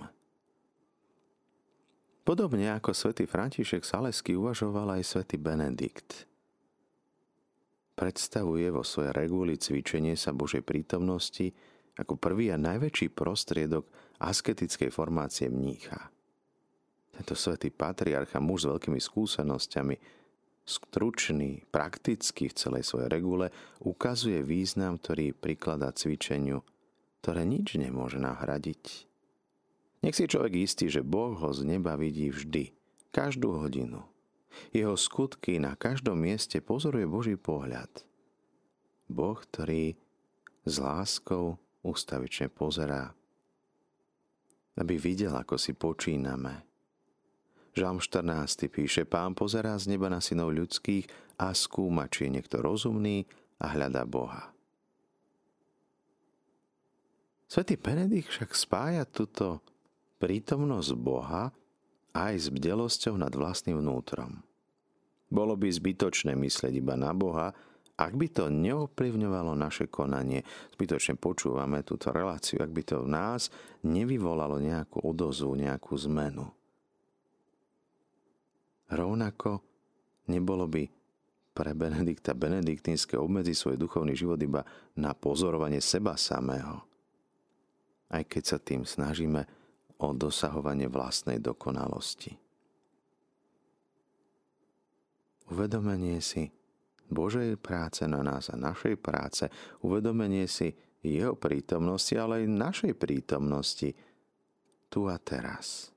Podobne 2.24 2.72
ako 2.72 2.96
svätý 2.96 3.28
František 3.28 3.84
Salesky 3.84 4.32
uvažoval 4.32 4.96
aj 4.96 5.02
svätý 5.04 5.36
Benedikt. 5.36 6.24
Predstavuje 7.92 8.72
vo 8.72 8.80
svojej 8.80 9.12
reguli 9.12 9.60
cvičenie 9.60 10.16
sa 10.16 10.32
Božej 10.32 10.64
prítomnosti 10.64 11.52
ako 12.00 12.16
prvý 12.16 12.48
a 12.48 12.56
najväčší 12.56 13.12
prostriedok 13.12 13.84
asketickej 14.24 14.88
formácie 14.88 15.52
mnícha. 15.52 16.13
Tento 17.14 17.38
svätý 17.38 17.70
patriarcha, 17.70 18.42
muž 18.42 18.66
s 18.66 18.70
veľkými 18.74 18.98
skúsenosťami, 18.98 19.96
stručný, 20.64 21.62
praktický 21.70 22.50
v 22.50 22.58
celej 22.58 22.84
svojej 22.88 23.08
regule, 23.12 23.54
ukazuje 23.84 24.42
význam, 24.42 24.98
ktorý 24.98 25.30
prikladá 25.36 25.94
cvičeniu, 25.94 26.64
ktoré 27.22 27.46
nič 27.46 27.78
nemôže 27.78 28.18
nahradiť. 28.18 29.06
Nech 30.02 30.16
si 30.18 30.28
človek 30.28 30.66
istý, 30.68 30.90
že 30.90 31.06
Boh 31.06 31.32
ho 31.38 31.50
z 31.54 31.64
neba 31.64 31.96
vidí 31.96 32.28
vždy, 32.28 32.74
každú 33.14 33.62
hodinu. 33.62 34.04
Jeho 34.74 34.98
skutky 34.98 35.62
na 35.62 35.78
každom 35.78 36.18
mieste 36.18 36.58
pozoruje 36.60 37.06
Boží 37.06 37.34
pohľad. 37.38 38.04
Boh, 39.08 39.38
ktorý 39.38 39.94
s 40.64 40.74
láskou 40.80 41.60
ustavične 41.84 42.48
pozerá, 42.48 43.12
aby 44.74 44.94
videl, 44.98 45.36
ako 45.36 45.60
si 45.60 45.76
počíname, 45.76 46.73
Žalm 47.74 47.98
14. 47.98 48.70
píše, 48.70 49.02
Pán 49.02 49.34
pozerá 49.34 49.74
z 49.82 49.90
neba 49.90 50.06
na 50.06 50.22
synov 50.22 50.54
ľudských 50.54 51.10
a 51.42 51.50
skúma, 51.50 52.06
či 52.06 52.30
je 52.30 52.38
niekto 52.38 52.62
rozumný 52.62 53.26
a 53.58 53.74
hľadá 53.74 54.06
Boha. 54.06 54.54
Svetý 57.50 57.74
Benedikt 57.74 58.30
však 58.30 58.54
spája 58.54 59.02
túto 59.02 59.58
prítomnosť 60.22 60.90
Boha 60.94 61.50
aj 62.14 62.34
s 62.38 62.46
bdelosťou 62.54 63.18
nad 63.18 63.34
vlastným 63.34 63.82
vnútrom. 63.82 64.38
Bolo 65.26 65.58
by 65.58 65.66
zbytočné 65.66 66.38
myslieť 66.38 66.78
iba 66.78 66.94
na 66.94 67.10
Boha, 67.10 67.50
ak 67.98 68.14
by 68.14 68.26
to 68.30 68.54
neovplyvňovalo 68.54 69.50
naše 69.58 69.90
konanie, 69.90 70.46
zbytočne 70.78 71.18
počúvame 71.18 71.82
túto 71.82 72.14
reláciu, 72.14 72.62
ak 72.62 72.70
by 72.70 72.82
to 72.86 73.02
v 73.02 73.10
nás 73.10 73.50
nevyvolalo 73.82 74.62
nejakú 74.62 75.02
odozvu, 75.02 75.58
nejakú 75.58 75.98
zmenu. 76.06 76.54
Rovnako 78.94 79.58
nebolo 80.30 80.70
by 80.70 80.86
pre 81.54 81.70
Benedikta 81.70 82.34
benediktínske 82.34 83.14
obmedzi 83.14 83.54
svoj 83.54 83.78
duchovný 83.78 84.14
život 84.18 84.38
iba 84.42 84.66
na 84.98 85.14
pozorovanie 85.14 85.78
seba 85.78 86.18
samého. 86.18 86.82
Aj 88.10 88.22
keď 88.26 88.42
sa 88.42 88.58
tým 88.58 88.82
snažíme 88.82 89.46
o 90.02 90.10
dosahovanie 90.10 90.90
vlastnej 90.90 91.38
dokonalosti. 91.38 92.34
Uvedomenie 95.54 96.18
si 96.18 96.50
Božej 97.06 97.54
práce 97.62 98.02
na 98.10 98.26
nás 98.26 98.50
a 98.50 98.58
našej 98.58 98.98
práce, 98.98 99.46
uvedomenie 99.86 100.50
si 100.50 100.74
Jeho 101.04 101.38
prítomnosti, 101.38 102.16
ale 102.18 102.42
aj 102.42 102.58
našej 102.58 102.92
prítomnosti 102.98 103.92
tu 104.90 105.06
a 105.06 105.20
teraz. 105.20 105.93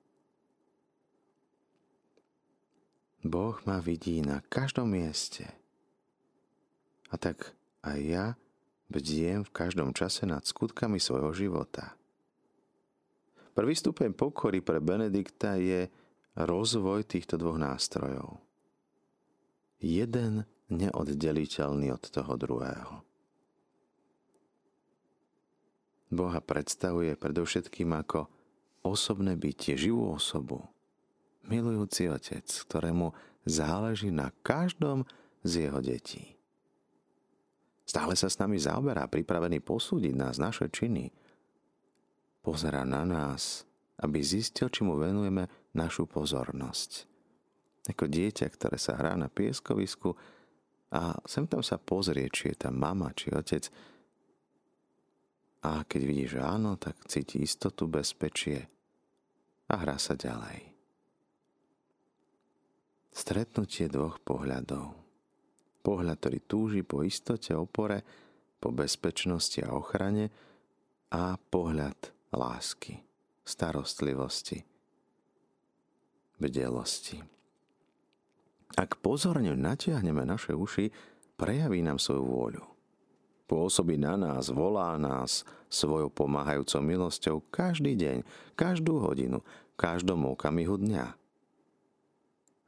Boh 3.28 3.60
ma 3.68 3.84
vidí 3.84 4.24
na 4.24 4.42
každom 4.48 4.96
mieste. 4.96 5.46
A 7.12 7.16
tak 7.16 7.56
aj 7.84 8.00
ja 8.00 8.26
bdiem 8.88 9.44
v 9.44 9.52
každom 9.52 9.92
čase 9.92 10.24
nad 10.24 10.44
skutkami 10.44 11.00
svojho 11.00 11.32
života. 11.36 11.96
Prvý 13.52 13.74
stupeň 13.74 14.14
pokory 14.14 14.64
pre 14.64 14.80
Benedikta 14.80 15.58
je 15.60 15.90
rozvoj 16.38 17.04
týchto 17.04 17.36
dvoch 17.42 17.58
nástrojov. 17.58 18.38
Jeden 19.82 20.46
neoddeliteľný 20.70 21.90
od 21.94 22.04
toho 22.06 22.34
druhého. 22.38 22.94
Boha 26.08 26.40
predstavuje 26.40 27.20
predovšetkým 27.20 27.92
ako 27.92 28.32
osobné 28.86 29.36
bytie, 29.36 29.76
živú 29.76 30.16
osobu, 30.16 30.64
milujúci 31.48 32.12
otec, 32.12 32.44
ktorému 32.44 33.16
záleží 33.48 34.12
na 34.12 34.32
každom 34.44 35.08
z 35.42 35.68
jeho 35.68 35.80
detí. 35.80 36.38
Stále 37.88 38.20
sa 38.20 38.28
s 38.28 38.36
nami 38.36 38.60
zaoberá, 38.60 39.08
pripravený 39.08 39.64
posúdiť 39.64 40.12
nás, 40.12 40.36
naše 40.44 40.68
činy. 40.68 41.08
Pozerá 42.44 42.84
na 42.84 43.08
nás, 43.08 43.64
aby 44.04 44.20
zistil, 44.20 44.68
či 44.68 44.84
mu 44.84 45.00
venujeme 45.00 45.48
našu 45.72 46.04
pozornosť. 46.04 47.08
Ako 47.88 48.12
dieťa, 48.12 48.52
ktoré 48.52 48.76
sa 48.76 49.00
hrá 49.00 49.16
na 49.16 49.32
pieskovisku 49.32 50.20
a 50.92 51.16
sem 51.24 51.48
tam 51.48 51.64
sa 51.64 51.80
pozrie, 51.80 52.28
či 52.28 52.52
je 52.52 52.68
tam 52.68 52.76
mama, 52.76 53.16
či 53.16 53.32
otec. 53.32 53.72
A 55.64 55.88
keď 55.88 56.02
vidí, 56.04 56.28
že 56.28 56.44
áno, 56.44 56.76
tak 56.76 57.00
cíti 57.08 57.40
istotu, 57.40 57.88
bezpečie 57.88 58.68
a 59.72 59.80
hrá 59.80 59.96
sa 59.96 60.20
ďalej. 60.20 60.77
Stretnutie 63.18 63.90
dvoch 63.90 64.22
pohľadov. 64.22 64.94
Pohľad, 65.82 66.22
ktorý 66.22 66.40
túži 66.46 66.82
po 66.86 67.02
istote, 67.02 67.58
opore, 67.58 68.06
po 68.62 68.70
bezpečnosti 68.70 69.58
a 69.66 69.74
ochrane 69.74 70.30
a 71.10 71.34
pohľad 71.34 71.98
lásky, 72.30 73.02
starostlivosti, 73.42 74.62
bdelosti. 76.38 77.18
Ak 78.78 79.02
pozorne 79.02 79.58
natiahneme 79.58 80.22
naše 80.22 80.54
uši, 80.54 80.94
prejaví 81.42 81.82
nám 81.82 81.98
svoju 81.98 82.22
vôľu. 82.22 82.64
Pôsobí 83.50 83.98
na 83.98 84.14
nás, 84.14 84.54
volá 84.54 84.94
nás 85.02 85.42
svojou 85.74 86.14
pomáhajúcou 86.14 86.86
milosťou 86.86 87.42
každý 87.50 87.98
deň, 87.98 88.18
každú 88.54 89.02
hodinu, 89.02 89.42
každom 89.74 90.30
okamihu 90.30 90.78
dňa. 90.78 91.27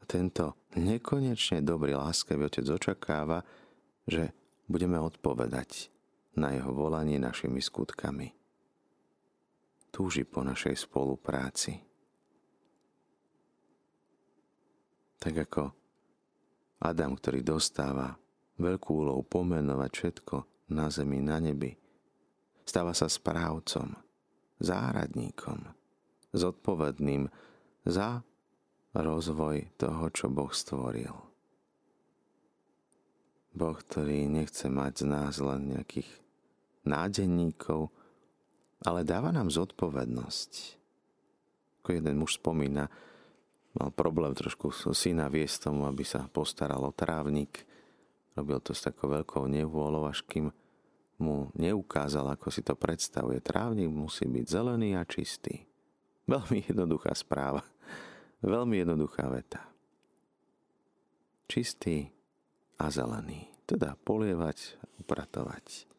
Tento 0.10 0.58
nekonečne 0.74 1.62
dobrý 1.62 1.94
láskavý 1.94 2.50
Otec 2.50 2.66
očakáva, 2.66 3.46
že 4.10 4.34
budeme 4.66 4.98
odpovedať 4.98 5.94
na 6.34 6.50
jeho 6.58 6.74
volanie 6.74 7.22
našimi 7.22 7.62
skutkami. 7.62 8.34
Túži 9.94 10.26
po 10.26 10.42
našej 10.42 10.82
spolupráci. 10.82 11.78
Tak 15.22 15.46
ako 15.46 15.64
Adam, 16.82 17.14
ktorý 17.14 17.46
dostáva 17.46 18.18
veľkú 18.58 18.90
úlohu 19.06 19.22
pomenovať 19.22 19.92
všetko 19.94 20.36
na 20.74 20.90
zemi, 20.90 21.22
na 21.22 21.38
nebi, 21.38 21.70
stáva 22.66 22.98
sa 22.98 23.06
správcom, 23.06 23.94
záradníkom, 24.58 25.70
zodpovedným 26.34 27.30
za 27.86 28.26
rozvoj 28.94 29.70
toho, 29.78 30.10
čo 30.10 30.30
Boh 30.30 30.50
stvoril. 30.50 31.14
Boh, 33.54 33.78
ktorý 33.78 34.30
nechce 34.30 34.70
mať 34.70 35.04
z 35.04 35.06
nás 35.10 35.36
len 35.42 35.74
nejakých 35.74 36.10
nádenníkov, 36.86 37.90
ale 38.86 39.04
dáva 39.04 39.34
nám 39.36 39.52
zodpovednosť. 39.52 40.52
Ako 41.82 41.90
jeden 41.92 42.16
muž 42.22 42.40
spomína, 42.40 42.88
mal 43.76 43.90
problém 43.92 44.32
trošku 44.38 44.72
syna 44.94 45.28
viesť 45.28 45.70
tomu, 45.70 45.90
aby 45.90 46.06
sa 46.06 46.30
postaral 46.32 46.82
o 46.86 46.96
trávnik. 46.96 47.66
Robil 48.38 48.62
to 48.64 48.72
s 48.72 48.86
takou 48.86 49.12
veľkou 49.12 49.50
nevôľou, 49.50 50.08
až 50.08 50.24
kým 50.24 50.54
mu 51.20 51.52
neukázal, 51.60 52.32
ako 52.32 52.48
si 52.48 52.64
to 52.64 52.80
predstavuje. 52.80 53.44
Trávnik 53.44 53.92
musí 53.92 54.24
byť 54.24 54.46
zelený 54.48 54.96
a 54.96 55.04
čistý. 55.04 55.68
Veľmi 56.30 56.64
jednoduchá 56.70 57.12
správa. 57.12 57.66
Veľmi 58.40 58.80
jednoduchá 58.80 59.28
veta. 59.28 59.68
Čistý 61.50 62.08
a 62.80 62.88
zelený. 62.88 63.52
Teda 63.68 64.00
polievať, 64.00 64.80
upratovať. 65.04 65.90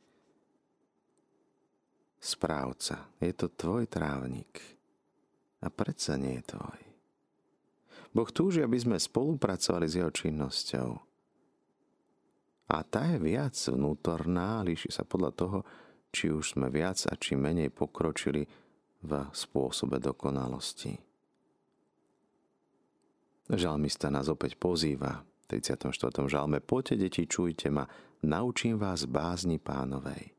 Správca. 2.16 3.12
Je 3.20 3.33
to 3.37 3.53
tvoj 3.53 3.85
trávnik. 3.85 4.61
A 5.61 5.68
predsa 5.68 6.16
nie 6.16 6.40
je 6.40 6.57
tvoj. 6.57 6.81
Boh 8.11 8.31
túži, 8.33 8.64
aby 8.64 8.81
sme 8.81 8.96
spolupracovali 8.96 9.87
s 9.87 10.00
jeho 10.00 10.11
činnosťou. 10.11 10.90
A 12.70 12.76
tá 12.87 13.03
je 13.11 13.18
viac 13.20 13.55
vnútorná, 13.68 14.64
líši 14.64 14.88
sa 14.88 15.05
podľa 15.05 15.31
toho, 15.37 15.59
či 16.11 16.33
už 16.33 16.57
sme 16.57 16.72
viac 16.72 16.98
a 17.07 17.14
či 17.14 17.37
menej 17.37 17.68
pokročili 17.68 18.46
v 19.05 19.12
spôsobe 19.31 20.00
dokonalosti. 20.00 21.10
Žalmista 23.50 24.14
nás 24.14 24.30
opäť 24.30 24.54
pozýva 24.54 25.26
v 25.50 25.58
34. 25.58 25.90
žalme 26.30 26.62
Poďte, 26.62 27.06
deti, 27.06 27.26
čujte 27.26 27.66
ma, 27.70 27.82
naučím 28.22 28.78
vás 28.78 29.10
bázni 29.10 29.58
pánovej. 29.58 30.30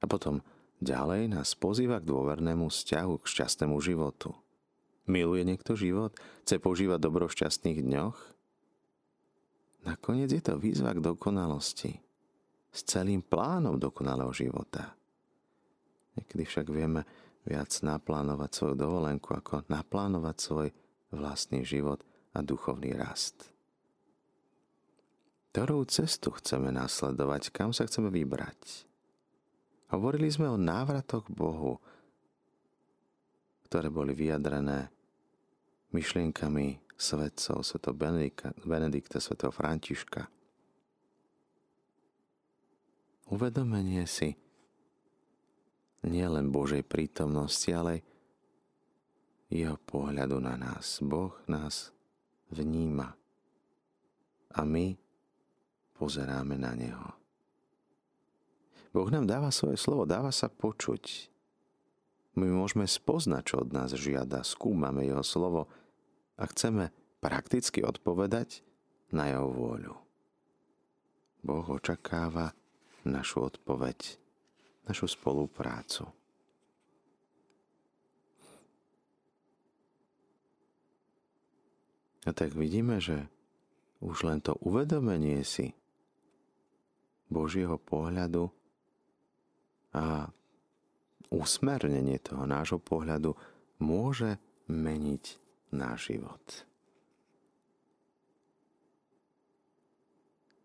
A 0.00 0.04
potom 0.08 0.40
ďalej 0.80 1.28
nás 1.36 1.52
pozýva 1.52 2.00
k 2.00 2.08
dôvernému 2.08 2.72
vzťahu, 2.72 3.20
k 3.20 3.24
šťastnému 3.28 3.76
životu– 3.84 4.32
Miluje 5.08 5.40
niekto 5.40 5.72
život? 5.72 6.12
Chce 6.44 6.60
požívať 6.60 7.00
dobro 7.00 7.24
v 7.24 7.32
šťastných 7.40 7.80
dňoch? 7.80 8.16
Nakoniec 9.88 10.28
je 10.28 10.42
to 10.44 10.60
výzva 10.60 10.92
k 10.92 11.00
dokonalosti. 11.00 11.96
S 12.68 12.84
celým 12.84 13.24
plánom 13.24 13.80
dokonalého 13.80 14.28
života. 14.36 14.92
Niekedy 16.12 16.44
však 16.44 16.68
vieme 16.68 17.08
viac 17.48 17.72
naplánovať 17.80 18.50
svoju 18.52 18.74
dovolenku, 18.76 19.32
ako 19.32 19.64
naplánovať 19.72 20.36
svoj 20.36 20.68
vlastný 21.12 21.64
život 21.64 22.04
a 22.36 22.44
duchovný 22.44 22.92
rast. 22.96 23.50
Ktorú 25.52 25.82
cestu 25.88 26.30
chceme 26.36 26.70
nasledovať, 26.70 27.50
kam 27.50 27.74
sa 27.74 27.88
chceme 27.88 28.12
vybrať? 28.12 28.86
Hovorili 29.90 30.28
sme 30.28 30.52
o 30.52 30.60
návratoch 30.60 31.26
Bohu, 31.32 31.80
ktoré 33.66 33.88
boli 33.88 34.12
vyjadrené 34.12 34.92
myšlienkami 35.96 36.84
svetcov, 36.94 37.64
sveto 37.64 37.96
Benedikta, 37.96 38.52
Benedikta, 38.62 39.18
sveto 39.18 39.48
Františka. 39.48 40.28
Uvedomenie 43.32 44.04
si 44.08 44.36
nielen 46.04 46.52
Božej 46.52 46.84
prítomnosti, 46.84 47.68
ale 47.72 48.04
jeho 49.48 49.76
pohľadu 49.88 50.40
na 50.44 50.60
nás. 50.60 51.00
Boh 51.00 51.32
nás 51.48 51.92
vníma 52.52 53.16
a 54.52 54.60
my 54.64 54.96
pozeráme 55.96 56.56
na 56.56 56.72
Neho. 56.76 57.10
Boh 58.92 59.08
nám 59.12 59.28
dáva 59.28 59.52
svoje 59.52 59.76
slovo, 59.76 60.08
dáva 60.08 60.32
sa 60.32 60.48
počuť. 60.48 61.28
My 62.38 62.48
môžeme 62.48 62.88
spoznať, 62.88 63.42
čo 63.44 63.56
od 63.66 63.74
nás 63.74 63.92
žiada, 63.92 64.46
skúmame 64.46 65.04
jeho 65.04 65.24
slovo 65.26 65.68
a 66.38 66.44
chceme 66.48 66.94
prakticky 67.18 67.82
odpovedať 67.82 68.62
na 69.10 69.28
jeho 69.28 69.50
vôľu. 69.50 69.96
Boh 71.42 71.66
očakáva 71.66 72.54
našu 73.04 73.48
odpoveď, 73.48 74.18
našu 74.86 75.10
spoluprácu. 75.10 76.17
Tak 82.32 82.56
vidíme, 82.56 82.98
že 82.98 83.28
už 83.98 84.26
len 84.26 84.38
to 84.38 84.54
uvedomenie 84.62 85.42
si 85.42 85.74
Božieho 87.28 87.76
pohľadu 87.76 88.48
a 89.92 90.30
usmernenie 91.28 92.16
toho 92.22 92.48
nášho 92.48 92.80
pohľadu 92.80 93.36
môže 93.84 94.40
meniť 94.68 95.24
náš 95.76 96.14
život. 96.14 96.44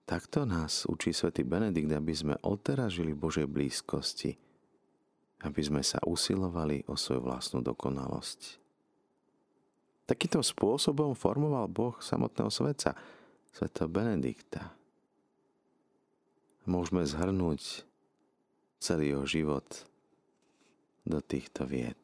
Takto 0.04 0.44
nás 0.44 0.84
učí 0.84 1.16
svätý 1.16 1.48
Benedikt, 1.48 1.90
aby 1.96 2.12
sme 2.12 2.36
odteraz 2.44 2.92
žili 2.96 3.16
v 3.16 3.24
Božej 3.24 3.48
blízkosti, 3.48 4.36
aby 5.44 5.62
sme 5.64 5.80
sa 5.80 6.00
usilovali 6.04 6.84
o 6.92 7.00
svoju 7.00 7.24
vlastnú 7.24 7.60
dokonalosť. 7.64 8.63
Takýmto 10.04 10.44
spôsobom 10.44 11.16
formoval 11.16 11.72
Boh 11.72 11.96
samotného 12.04 12.52
sveta, 12.52 12.92
sveta 13.56 13.88
Benedikta. 13.88 14.76
Môžeme 16.68 17.08
zhrnúť 17.08 17.88
celý 18.84 19.16
jeho 19.16 19.24
život 19.24 19.68
do 21.08 21.24
týchto 21.24 21.64
vied. 21.64 22.00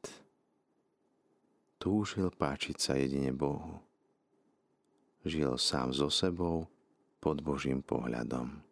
Túžil 1.79 2.31
páčiť 2.31 2.75
sa 2.79 2.95
jedine 2.99 3.31
Bohu. 3.31 3.79
Žil 5.23 5.59
sám 5.59 5.91
so 5.91 6.07
sebou 6.07 6.67
pod 7.19 7.43
Božím 7.43 7.83
pohľadom. 7.83 8.63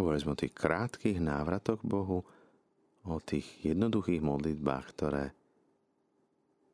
Hovorili 0.00 0.20
sme 0.24 0.32
o 0.32 0.40
tých 0.40 0.56
krátkých 0.56 1.20
návratoch 1.20 1.84
Bohu, 1.84 2.24
o 3.08 3.16
tých 3.20 3.46
jednoduchých 3.64 4.20
modlitbách, 4.20 4.84
ktoré 4.92 5.24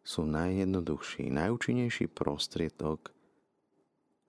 sú 0.07 0.23
najjednoduchší, 0.27 1.31
najúčinnejší 1.35 2.07
prostriedok 2.11 3.11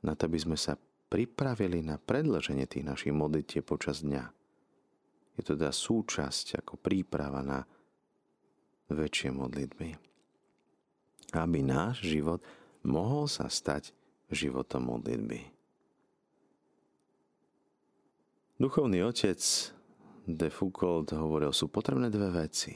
na 0.02 0.18
to, 0.18 0.26
aby 0.26 0.40
sme 0.42 0.58
sa 0.58 0.78
pripravili 1.08 1.86
na 1.86 2.02
predlženie 2.02 2.66
tých 2.66 2.86
našich 2.86 3.14
modlitieb 3.14 3.62
počas 3.62 4.02
dňa. 4.02 4.26
Je 5.38 5.42
to 5.46 5.54
teda 5.54 5.70
súčasť 5.70 6.66
ako 6.66 6.82
príprava 6.82 7.46
na 7.46 7.62
väčšie 8.90 9.30
modlitby. 9.30 9.90
Aby 11.38 11.60
náš 11.62 12.02
život 12.02 12.42
mohol 12.82 13.30
sa 13.30 13.46
stať 13.46 13.94
životom 14.34 14.90
modlitby. 14.90 15.54
Duchovný 18.58 19.06
otec 19.06 19.38
de 20.28 20.52
Foucault 20.52 21.08
hovoril, 21.16 21.56
sú 21.56 21.72
potrebné 21.72 22.12
dve 22.12 22.28
veci. 22.36 22.76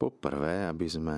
Po 0.00 0.08
prvé, 0.08 0.64
aby 0.64 0.88
sme 0.88 1.14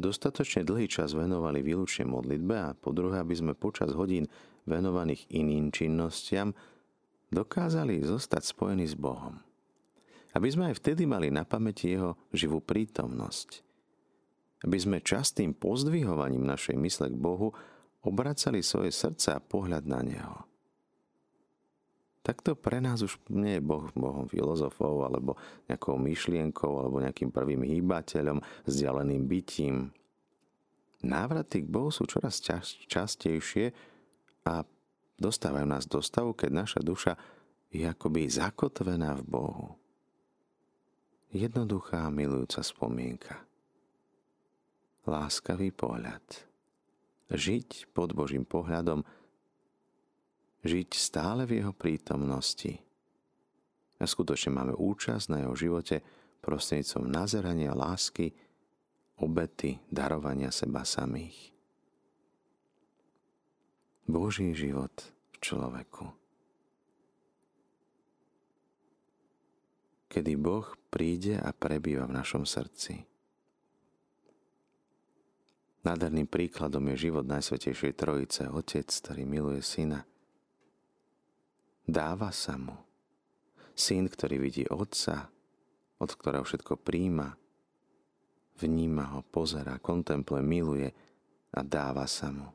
dostatočne 0.00 0.64
dlhý 0.64 0.88
čas 0.88 1.12
venovali 1.12 1.60
výlučne 1.60 2.08
modlitbe 2.08 2.56
a 2.56 2.72
po 2.72 2.90
druhé, 2.96 3.20
aby 3.20 3.36
sme 3.36 3.52
počas 3.52 3.92
hodín 3.92 4.26
venovaných 4.64 5.28
iným 5.28 5.68
činnostiam 5.68 6.56
dokázali 7.28 8.00
zostať 8.00 8.42
spojení 8.42 8.88
s 8.88 8.96
Bohom. 8.96 9.38
Aby 10.34 10.48
sme 10.50 10.64
aj 10.72 10.80
vtedy 10.82 11.06
mali 11.06 11.30
na 11.30 11.46
pamäti 11.46 11.94
Jeho 11.94 12.18
živú 12.34 12.58
prítomnosť. 12.58 13.62
Aby 14.64 14.78
sme 14.80 15.04
častým 15.04 15.52
pozdvihovaním 15.52 16.42
našej 16.42 16.74
mysle 16.80 17.12
k 17.12 17.16
Bohu 17.20 17.52
obracali 18.02 18.64
svoje 18.64 18.90
srdce 18.90 19.36
a 19.36 19.44
pohľad 19.44 19.84
na 19.84 20.00
Neho. 20.00 20.53
Takto 22.24 22.56
pre 22.56 22.80
nás 22.80 23.04
už 23.04 23.20
nie 23.28 23.60
je 23.60 23.62
Boh 23.62 23.84
Bohom 23.92 24.24
filozofov, 24.24 25.04
alebo 25.04 25.36
nejakou 25.68 26.00
myšlienkou, 26.00 26.72
alebo 26.80 27.04
nejakým 27.04 27.28
prvým 27.28 27.60
hýbateľom, 27.60 28.40
vzdialeným 28.64 29.28
bytím. 29.28 29.92
Návraty 31.04 31.60
k 31.60 31.68
Bohu 31.68 31.92
sú 31.92 32.08
čoraz 32.08 32.40
častejšie 32.88 33.76
a 34.48 34.64
dostávajú 35.20 35.68
nás 35.68 35.84
do 35.84 36.00
stavu, 36.00 36.32
keď 36.32 36.64
naša 36.64 36.80
duša 36.80 37.12
je 37.68 37.84
akoby 37.84 38.24
zakotvená 38.32 39.20
v 39.20 39.24
Bohu. 39.28 39.68
Jednoduchá 41.28 42.08
milujúca 42.08 42.64
spomienka. 42.64 43.36
Láskavý 45.04 45.76
pohľad. 45.76 46.24
Žiť 47.28 47.92
pod 47.92 48.16
Božím 48.16 48.48
pohľadom– 48.48 49.04
žiť 50.64 50.88
stále 50.96 51.44
v 51.44 51.60
jeho 51.60 51.76
prítomnosti. 51.76 52.80
A 54.00 54.04
skutočne 54.08 54.56
máme 54.56 54.74
účasť 54.74 55.26
na 55.30 55.44
jeho 55.44 55.54
živote 55.54 56.00
prostredníctvom 56.40 57.04
nazerania 57.08 57.76
lásky, 57.76 58.32
obety, 59.20 59.78
darovania 59.92 60.50
seba 60.50 60.82
samých. 60.82 61.52
Boží 64.04 64.52
život 64.52 64.92
v 65.32 65.36
človeku. 65.40 66.04
Kedy 70.12 70.32
Boh 70.36 70.68
príde 70.92 71.40
a 71.40 71.50
prebýva 71.56 72.04
v 72.04 72.16
našom 72.20 72.44
srdci. 72.44 73.02
Nádherným 75.84 76.28
príkladom 76.28 76.84
je 76.92 77.08
život 77.08 77.28
Najsvetejšej 77.28 77.92
Trojice, 77.92 78.48
Otec, 78.48 78.88
ktorý 78.88 79.28
miluje 79.28 79.60
Syna– 79.60 80.04
Dáva 81.84 82.32
sa 82.32 82.56
mu. 82.56 82.74
Syn, 83.76 84.08
ktorý 84.08 84.40
vidí 84.40 84.64
otca, 84.64 85.28
od 86.00 86.10
ktorého 86.10 86.42
všetko 86.48 86.80
príjma, 86.80 87.36
vníma 88.56 89.12
ho, 89.12 89.20
pozera, 89.20 89.76
kontempluje, 89.76 90.42
miluje 90.42 90.88
a 91.52 91.60
dáva 91.60 92.08
sa 92.08 92.32
mu. 92.32 92.48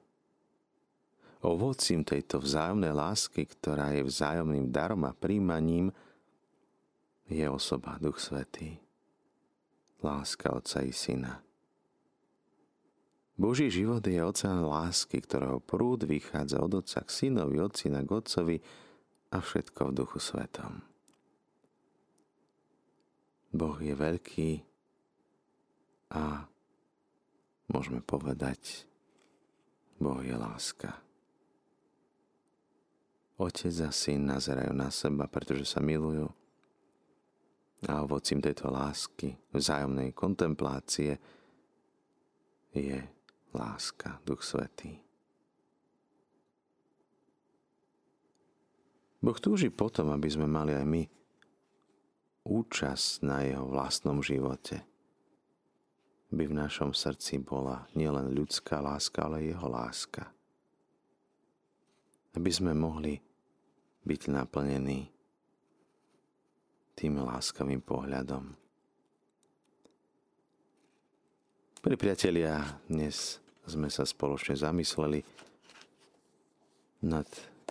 Ovocím 1.39 2.03
tejto 2.03 2.43
vzájomnej 2.43 2.91
lásky, 2.91 3.47
ktorá 3.47 3.95
je 3.95 4.03
vzájomným 4.03 4.73
darom 4.73 5.07
a 5.07 5.15
príjmaním, 5.15 5.93
je 7.29 7.45
osoba 7.45 7.95
Duch 8.01 8.19
Svetý. 8.19 8.81
Láska 10.01 10.51
Otca 10.51 10.81
i 10.83 10.91
Syna. 10.91 11.39
Boží 13.39 13.71
život 13.71 14.03
je 14.03 14.19
oceán 14.19 14.67
lásky, 14.67 15.23
ktorého 15.23 15.63
prúd 15.63 16.03
vychádza 16.03 16.59
od 16.59 16.83
Otca 16.83 17.05
k 17.05 17.09
Synovi, 17.11 17.55
od 17.63 17.71
Syna 17.71 18.03
k 18.03 18.11
Otcovi, 18.11 18.57
a 19.29 19.37
všetko 19.37 19.89
v 19.89 19.95
duchu 19.95 20.19
svetom. 20.21 20.81
Boh 23.49 23.77
je 23.81 23.93
veľký 23.97 24.51
a 26.13 26.45
môžeme 27.69 28.01
povedať, 28.05 28.85
Boh 29.97 30.21
je 30.21 30.33
láska. 30.37 31.01
Otec 33.39 33.73
a 33.87 33.89
syn 33.89 34.29
nazerajú 34.29 34.73
na 34.75 34.91
seba, 34.91 35.25
pretože 35.25 35.65
sa 35.65 35.79
milujú 35.79 36.29
a 37.87 38.03
ovocím 38.03 38.43
tejto 38.43 38.67
lásky, 38.67 39.39
vzájomnej 39.55 40.11
kontemplácie 40.11 41.15
je 42.75 42.99
láska, 43.55 44.19
Duch 44.27 44.43
Svetý. 44.43 45.08
Boh 49.19 49.35
túži 49.35 49.67
potom, 49.67 50.15
aby 50.15 50.31
sme 50.31 50.47
mali 50.47 50.71
aj 50.71 50.85
my 50.87 51.03
účasť 52.47 53.27
na 53.27 53.43
jeho 53.43 53.67
vlastnom 53.67 54.23
živote. 54.23 54.79
By 56.31 56.47
v 56.47 56.57
našom 56.57 56.95
srdci 56.95 57.41
bola 57.43 57.89
nielen 57.97 58.31
ľudská 58.31 58.79
láska, 58.79 59.27
ale 59.27 59.49
jeho 59.49 59.67
láska. 59.67 60.29
Aby 62.31 62.51
sme 62.53 62.71
mohli 62.71 63.19
byť 64.07 64.21
naplnení 64.31 65.09
tým 66.95 67.19
láskavým 67.19 67.83
pohľadom. 67.83 68.55
Pri 71.79 71.95
priatelia, 71.95 72.59
dnes 72.87 73.39
sme 73.63 73.87
sa 73.87 74.03
spoločne 74.03 74.55
zamysleli 74.55 75.23
nad 77.07 77.27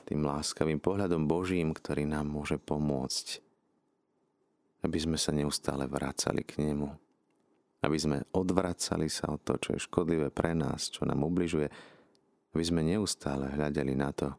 tým 0.09 0.25
láskavým 0.25 0.81
pohľadom 0.81 1.29
Božím, 1.29 1.77
ktorý 1.77 2.09
nám 2.09 2.33
môže 2.33 2.57
pomôcť, 2.57 3.44
aby 4.88 4.97
sme 4.97 5.21
sa 5.21 5.37
neustále 5.37 5.85
vracali 5.85 6.49
k 6.49 6.64
Nemu, 6.64 6.88
aby 7.85 7.97
sme 8.01 8.25
odvracali 8.33 9.12
sa 9.12 9.29
od 9.29 9.44
toho, 9.44 9.61
čo 9.61 9.71
je 9.77 9.85
škodlivé 9.85 10.33
pre 10.33 10.57
nás, 10.57 10.88
čo 10.88 11.05
nám 11.05 11.29
ubližuje, 11.29 11.68
aby 12.57 12.64
sme 12.64 12.81
neustále 12.81 13.53
hľadeli 13.53 13.92
na 13.92 14.09
to, 14.16 14.33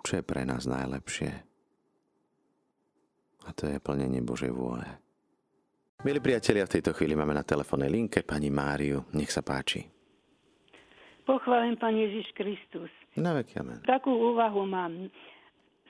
čo 0.00 0.18
je 0.18 0.24
pre 0.24 0.48
nás 0.48 0.64
najlepšie. 0.64 1.30
A 3.44 3.52
to 3.52 3.68
je 3.68 3.76
plnenie 3.76 4.24
Božej 4.24 4.50
vôle. 4.56 4.88
Milí 6.00 6.18
priatelia, 6.24 6.64
v 6.64 6.80
tejto 6.80 6.96
chvíli 6.96 7.12
máme 7.12 7.36
na 7.36 7.44
telefónnej 7.44 7.92
linke 7.92 8.24
pani 8.24 8.48
Máriu. 8.48 9.04
Nech 9.12 9.28
sa 9.28 9.44
páči. 9.44 9.84
Pochválim 11.28 11.76
Pán 11.76 11.98
Ježiš 11.98 12.30
Kristus. 12.32 12.90
Na 13.16 13.32
veky 13.32 13.60
amen. 13.60 13.80
Takú 13.88 14.12
úvahu 14.12 14.68
mám. 14.68 15.08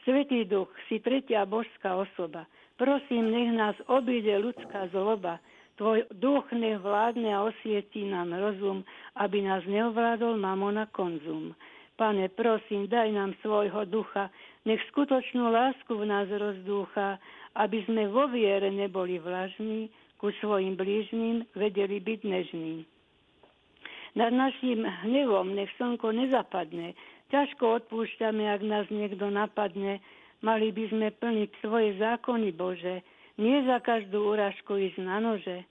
Svetý 0.07 0.47
duch, 0.47 0.71
si 0.87 1.03
tretia 1.03 1.43
božská 1.43 1.99
osoba. 1.99 2.47
Prosím, 2.79 3.35
nech 3.35 3.51
nás 3.51 3.77
obíde 3.91 4.39
ľudská 4.39 4.87
zloba. 4.95 5.43
Tvoj 5.77 6.07
duch 6.15 6.47
nech 6.55 6.79
vládne 6.81 7.35
a 7.35 7.45
osvietí 7.45 8.07
nám 8.07 8.33
rozum, 8.33 8.87
aby 9.19 9.43
nás 9.43 9.67
neovládol 9.67 10.39
mamona 10.39 10.87
konzum. 10.95 11.53
Pane, 11.97 12.29
prosím, 12.33 12.87
daj 12.87 13.13
nám 13.13 13.33
svojho 13.41 13.89
ducha, 13.89 14.31
nech 14.69 14.81
skutočnú 14.93 15.49
lásku 15.49 15.91
v 15.91 16.05
nás 16.05 16.29
rozdúcha, 16.29 17.17
aby 17.57 17.81
sme 17.89 18.09
vo 18.13 18.29
viere 18.29 18.69
neboli 18.69 19.17
vlažní, 19.17 19.89
ku 20.17 20.33
svojim 20.41 20.77
blížnym 20.77 21.45
vedeli 21.53 22.01
byť 22.01 22.21
nežní. 22.25 22.85
Nad 24.17 24.33
našim 24.33 24.81
hnevom 24.81 25.53
nech 25.53 25.69
slnko 25.77 26.09
nezapadne, 26.09 26.97
Ťažko 27.27 27.83
odpúšťame, 27.83 28.47
ak 28.47 28.63
nás 28.63 28.87
niekto 28.89 29.27
napadne. 29.31 29.99
Mali 30.47 30.71
by 30.71 30.85
sme 30.93 31.09
plniť 31.11 31.51
svoje 31.59 31.99
zákony, 31.99 32.55
Bože. 32.55 33.03
Nie 33.37 33.67
za 33.67 33.83
každú 33.83 34.33
úražku 34.33 34.79
ísť 34.79 35.03
na 35.03 35.19
nože. 35.19 35.67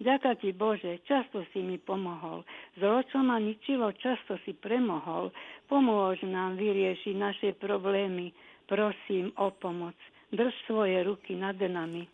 Ďaká 0.00 0.40
ti, 0.40 0.56
Bože, 0.56 1.04
často 1.04 1.44
si 1.52 1.60
mi 1.60 1.76
pomohol. 1.76 2.40
Zlo, 2.80 3.04
čo 3.12 3.20
ma 3.20 3.36
ničilo, 3.36 3.92
často 4.00 4.40
si 4.48 4.56
premohol. 4.56 5.28
Pomôž 5.68 6.24
nám 6.24 6.56
vyriešiť 6.56 7.14
naše 7.20 7.48
problémy. 7.60 8.32
Prosím 8.64 9.28
o 9.36 9.52
pomoc. 9.52 9.98
Drž 10.32 10.54
svoje 10.64 11.04
ruky 11.04 11.36
nad 11.36 11.58
nami. 11.60 12.08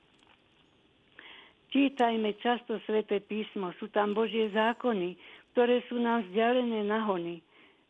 Čítajme 1.70 2.34
často 2.42 2.80
sväté 2.88 3.20
písmo, 3.22 3.70
sú 3.76 3.86
tam 3.92 4.16
Božie 4.16 4.48
zákony, 4.50 5.14
ktoré 5.52 5.84
sú 5.86 6.00
nám 6.00 6.26
vzdialené 6.26 6.82
nahony. 6.88 7.44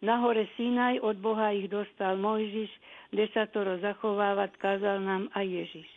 Na 0.05 0.21
hore 0.21 0.45
Sinaj 0.61 1.01
od 1.01 1.17
Boha 1.25 1.57
ich 1.57 1.73
dostal 1.73 2.21
Mojžiš, 2.21 2.69
desatoro 3.17 3.81
zachovávať 3.81 4.53
kázal 4.61 5.01
nám 5.01 5.33
aj 5.33 5.47
Ježiš. 5.49 5.89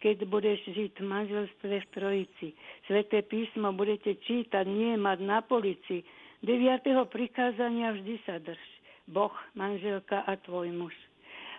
Keď 0.00 0.16
budeš 0.28 0.60
žiť 0.68 0.92
v 1.00 1.08
manželstve 1.08 1.74
v 1.80 1.90
Trojici, 1.92 2.48
Sveté 2.84 3.24
písmo 3.24 3.72
budete 3.72 4.16
čítať, 4.28 4.64
nie 4.68 4.96
mať 5.00 5.18
na 5.24 5.40
polici. 5.40 6.04
Deviatého 6.44 7.08
prikázania 7.08 7.96
vždy 7.96 8.16
sa 8.28 8.36
drž. 8.40 8.60
Boh, 9.08 9.32
manželka 9.56 10.20
a 10.24 10.36
tvoj 10.40 10.72
muž. 10.72 10.96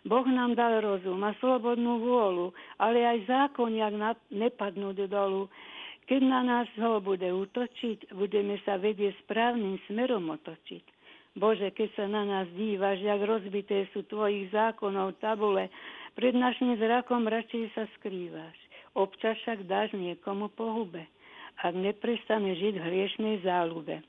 Boh 0.06 0.26
nám 0.26 0.58
dal 0.58 0.82
rozum 0.82 1.22
a 1.22 1.38
slobodnú 1.38 2.02
vôľu, 2.02 2.54
ale 2.82 3.06
aj 3.06 3.30
zákon, 3.30 3.74
jak 3.74 3.94
nepadnú 4.34 4.94
do 4.98 5.06
dolu. 5.06 5.50
Keď 6.10 6.22
na 6.26 6.41
nás 6.41 6.70
ho 6.82 6.98
bude 7.02 7.30
útočiť, 7.30 8.13
budeme 8.17 8.58
sa 8.65 8.82
vedieť 8.82 9.17
správnym 9.26 9.78
smerom 9.86 10.34
otočiť. 10.34 10.90
Bože, 11.36 11.72
keď 11.72 11.89
sa 11.96 12.06
na 12.12 12.28
nás 12.28 12.48
dívaš, 12.60 13.00
jak 13.00 13.22
rozbité 13.24 13.88
sú 13.96 14.04
tvojich 14.04 14.52
zákonov 14.52 15.15
tabule, 15.24 15.72
pred 16.20 16.36
našim 16.36 16.76
zrakom 16.76 17.24
radšej 17.24 17.72
sa 17.72 17.88
skrývaš. 18.00 18.58
Občas 18.91 19.39
však 19.39 19.63
dáš 19.63 19.96
niekomu 19.96 20.52
pohube. 20.52 21.08
ak 21.62 21.78
neprestane 21.78 22.58
žiť 22.58 22.76
v 22.80 22.86
hriešnej 22.89 23.36
záľube. 23.46 24.02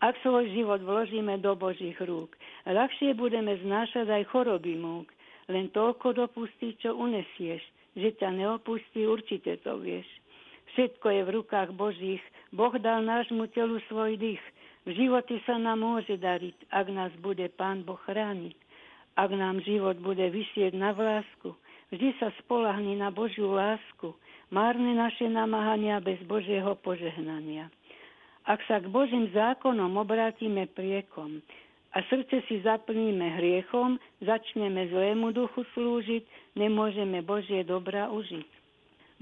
Ak 0.00 0.16
svoj 0.24 0.48
život 0.54 0.80
vložíme 0.80 1.36
do 1.42 1.52
Božích 1.58 1.98
rúk, 2.00 2.32
ľahšie 2.64 3.12
budeme 3.18 3.58
znášať 3.60 4.08
aj 4.08 4.32
choroby 4.32 4.78
múk. 4.78 5.12
Len 5.50 5.68
toľko 5.74 6.14
dopustí, 6.14 6.78
čo 6.78 6.94
unesieš, 6.94 7.60
že 7.98 8.14
ťa 8.14 8.32
neopustí, 8.32 9.04
určite 9.04 9.58
to 9.66 9.82
vieš. 9.82 10.06
Všetko 10.72 11.06
je 11.10 11.22
v 11.26 11.34
rukách 11.42 11.74
Božích, 11.74 12.22
Boh 12.54 12.70
dal 12.78 13.02
nášmu 13.02 13.50
telu 13.50 13.82
svoj 13.90 14.14
dých. 14.14 14.44
V 14.90 14.98
živote 14.98 15.38
sa 15.46 15.54
nám 15.54 15.86
môže 15.86 16.18
dariť, 16.18 16.66
ak 16.66 16.86
nás 16.90 17.14
bude 17.22 17.46
Pán 17.54 17.86
Boh 17.86 17.94
chrániť. 18.10 18.58
Ak 19.14 19.30
nám 19.30 19.62
život 19.62 19.94
bude 20.02 20.26
vysieť 20.34 20.74
na 20.74 20.90
vlásku, 20.90 21.54
vždy 21.94 22.10
sa 22.18 22.34
spolahni 22.42 22.98
na 22.98 23.14
Božiu 23.14 23.54
lásku. 23.54 24.10
Márne 24.50 24.98
naše 24.98 25.30
namáhania 25.30 26.02
bez 26.02 26.18
Božieho 26.26 26.74
požehnania. 26.82 27.70
Ak 28.42 28.66
sa 28.66 28.82
k 28.82 28.90
Božím 28.90 29.30
zákonom 29.30 29.94
obrátime 29.94 30.66
priekom 30.66 31.38
a 31.94 32.02
srdce 32.10 32.42
si 32.50 32.58
zaplníme 32.66 33.38
hriechom, 33.38 33.94
začneme 34.26 34.90
zlému 34.90 35.30
duchu 35.30 35.62
slúžiť, 35.70 36.26
nemôžeme 36.58 37.22
Božie 37.22 37.62
dobrá 37.62 38.10
užiť. 38.10 38.48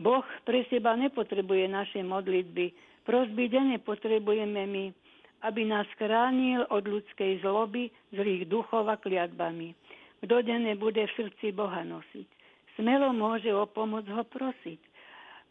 Boh 0.00 0.24
pre 0.48 0.64
seba 0.72 0.96
nepotrebuje 0.96 1.68
naše 1.68 2.00
modlitby, 2.00 2.72
prosby 3.04 3.52
denne 3.52 3.76
potrebujeme 3.85 4.64
my, 4.64 4.96
aby 5.42 5.62
nás 5.66 5.87
chránil 5.98 6.66
od 6.70 6.87
ľudskej 6.87 7.42
zloby, 7.42 7.90
zlých 8.11 8.48
duchov 8.51 8.90
a 8.90 8.98
kliatbami. 8.98 9.74
Kto 10.24 10.42
denne 10.42 10.74
bude 10.74 11.07
v 11.07 11.16
srdci 11.16 11.55
Boha 11.55 11.87
nosiť. 11.87 12.27
Smelo 12.74 13.14
môže 13.14 13.51
o 13.55 13.66
pomoc 13.66 14.07
ho 14.11 14.22
prosiť. 14.27 14.81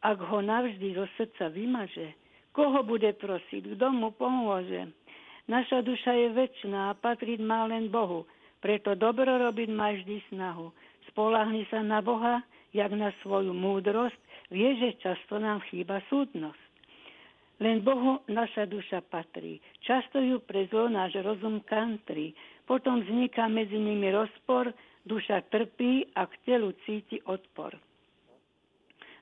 Ak 0.04 0.20
ho 0.20 0.40
navždy 0.44 0.96
zo 0.96 1.08
srdca 1.16 1.52
vymaže, 1.52 2.16
Koho 2.58 2.82
bude 2.82 3.14
prosiť? 3.14 3.78
Kto 3.78 3.94
mu 3.94 4.10
pomôže? 4.18 4.90
Naša 5.46 5.86
duša 5.86 6.10
je 6.18 6.28
väčšiná 6.34 6.90
a 6.90 6.98
patriť 6.98 7.38
má 7.38 7.70
len 7.70 7.86
Bohu. 7.94 8.26
Preto 8.58 8.98
dobro 8.98 9.30
robiť 9.30 9.70
má 9.70 9.94
vždy 9.94 10.26
snahu. 10.34 10.74
Spolahni 11.14 11.70
sa 11.70 11.86
na 11.86 12.02
Boha, 12.02 12.42
jak 12.74 12.90
na 12.98 13.14
svoju 13.22 13.54
múdrosť, 13.54 14.18
vie, 14.50 14.74
že 14.82 14.98
často 14.98 15.38
nám 15.38 15.62
chýba 15.70 16.02
súdnosť. 16.10 16.67
Len 17.58 17.82
Bohu 17.82 18.22
naša 18.30 18.70
duša 18.70 19.02
patrí. 19.10 19.58
Často 19.82 20.22
ju 20.22 20.38
pre 20.46 20.70
zlo 20.70 20.90
náš 20.94 21.18
rozum 21.26 21.66
kantrí. 21.66 22.38
Potom 22.70 23.02
vzniká 23.02 23.50
medzi 23.50 23.82
nimi 23.82 24.14
rozpor, 24.14 24.70
duša 25.10 25.42
trpí 25.50 26.14
a 26.14 26.30
k 26.30 26.34
telu 26.46 26.70
cíti 26.86 27.18
odpor. 27.26 27.74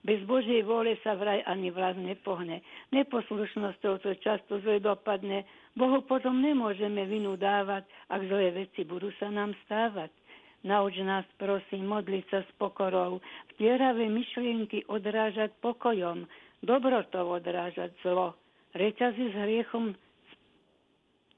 Bez 0.06 0.22
Božej 0.30 0.62
vôle 0.62 1.02
sa 1.02 1.18
vraj 1.18 1.42
ani 1.50 1.74
vlast 1.74 1.98
nepohne. 1.98 2.62
Neposlušnosťou 2.94 4.06
to 4.06 4.14
často 4.22 4.62
zle 4.62 4.78
dopadne. 4.78 5.50
Bohu 5.74 6.06
potom 6.06 6.46
nemôžeme 6.46 7.10
vinu 7.10 7.34
dávať, 7.34 7.90
ak 8.14 8.22
zlé 8.30 8.54
veci 8.54 8.86
budú 8.86 9.10
sa 9.18 9.34
nám 9.34 9.58
stávať. 9.66 10.14
Nauč 10.62 10.98
nás, 11.02 11.26
prosím, 11.38 11.90
modliť 11.90 12.26
sa 12.30 12.40
s 12.42 12.50
pokorou, 12.58 13.22
vtieravé 13.54 14.10
myšlienky 14.10 14.86
odrážať 14.90 15.54
pokojom, 15.62 16.26
dobrotou 16.64 17.36
odrážať 17.36 17.92
zlo. 18.06 18.38
Reťazy 18.76 19.32
s 19.32 19.36
hriechom, 19.36 19.96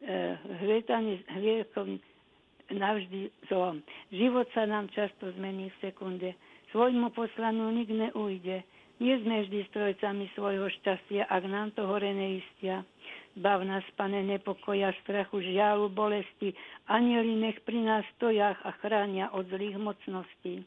e, 0.01 0.38
s 0.38 0.60
hriechom 1.38 2.01
navždy 2.73 3.32
zlom. 3.47 3.80
Život 4.12 4.47
sa 4.51 4.67
nám 4.67 4.91
často 4.91 5.32
zmení 5.39 5.71
v 5.71 5.77
sekunde. 5.80 6.30
Svojmu 6.75 7.15
poslanu 7.15 7.71
nik 7.71 7.88
neujde. 7.88 8.63
Nie 8.97 9.15
sme 9.21 9.45
vždy 9.45 9.69
strojcami 9.69 10.25
svojho 10.34 10.73
šťastia, 10.82 11.30
ak 11.30 11.43
nám 11.45 11.69
to 11.77 11.86
hore 11.86 12.10
neistia. 12.10 12.82
Bav 13.38 13.62
nás, 13.62 13.86
pane, 13.93 14.25
nepokoja, 14.25 14.89
strachu, 15.06 15.45
žialu, 15.45 15.93
bolesti. 15.93 16.58
Anieli 16.89 17.38
nech 17.38 17.62
pri 17.62 17.86
nás 17.86 18.01
stojách 18.17 18.58
a 18.65 18.73
chránia 18.82 19.30
od 19.30 19.45
zlých 19.53 19.77
mocností. 19.77 20.65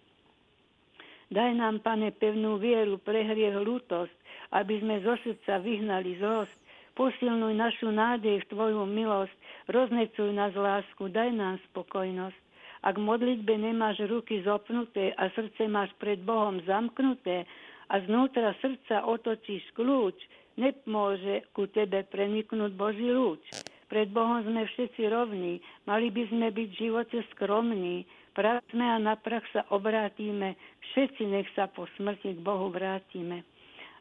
Daj 1.35 1.51
nám, 1.59 1.83
pane, 1.83 2.15
pevnú 2.15 2.63
vieru, 2.63 3.03
prehriech, 3.03 3.59
lútosť, 3.59 4.15
aby 4.51 4.83
sme 4.83 5.03
zo 5.03 5.15
srdca 5.23 5.63
vyhnali 5.63 6.19
zlosť. 6.19 6.55
Posilnuj 6.99 7.55
našu 7.55 7.89
nádej 7.95 8.43
v 8.45 8.49
Tvoju 8.51 8.83
milosť, 8.85 9.35
roznecuj 9.71 10.31
nás 10.35 10.53
lásku, 10.53 11.07
daj 11.09 11.31
nám 11.33 11.57
spokojnosť. 11.71 12.41
Ak 12.81 12.97
modlitbe 12.97 13.61
nemáš 13.61 14.01
ruky 14.09 14.41
zopnuté 14.41 15.13
a 15.21 15.29
srdce 15.37 15.69
máš 15.69 15.93
pred 16.01 16.19
Bohom 16.25 16.65
zamknuté 16.65 17.45
a 17.93 17.95
znútra 18.09 18.57
srdca 18.65 19.05
otočíš 19.05 19.69
kľúč, 19.77 20.17
nepôže 20.57 21.45
ku 21.53 21.69
tebe 21.69 22.05
preniknúť 22.09 22.73
Boží 22.75 23.09
lúč. 23.09 23.41
Pred 23.91 24.15
Bohom 24.15 24.41
sme 24.47 24.65
všetci 24.71 25.03
rovní, 25.11 25.59
mali 25.85 26.09
by 26.15 26.23
sme 26.31 26.49
byť 26.55 26.69
v 26.71 26.79
živote 26.79 27.19
skromní, 27.35 28.07
pracme 28.33 28.87
a 28.87 28.97
na 29.03 29.19
prach 29.19 29.43
sa 29.51 29.67
obrátime, 29.75 30.55
všetci 30.91 31.23
nech 31.27 31.49
sa 31.59 31.67
po 31.67 31.91
smrti 31.99 32.39
k 32.39 32.41
Bohu 32.41 32.71
vrátime. 32.71 33.43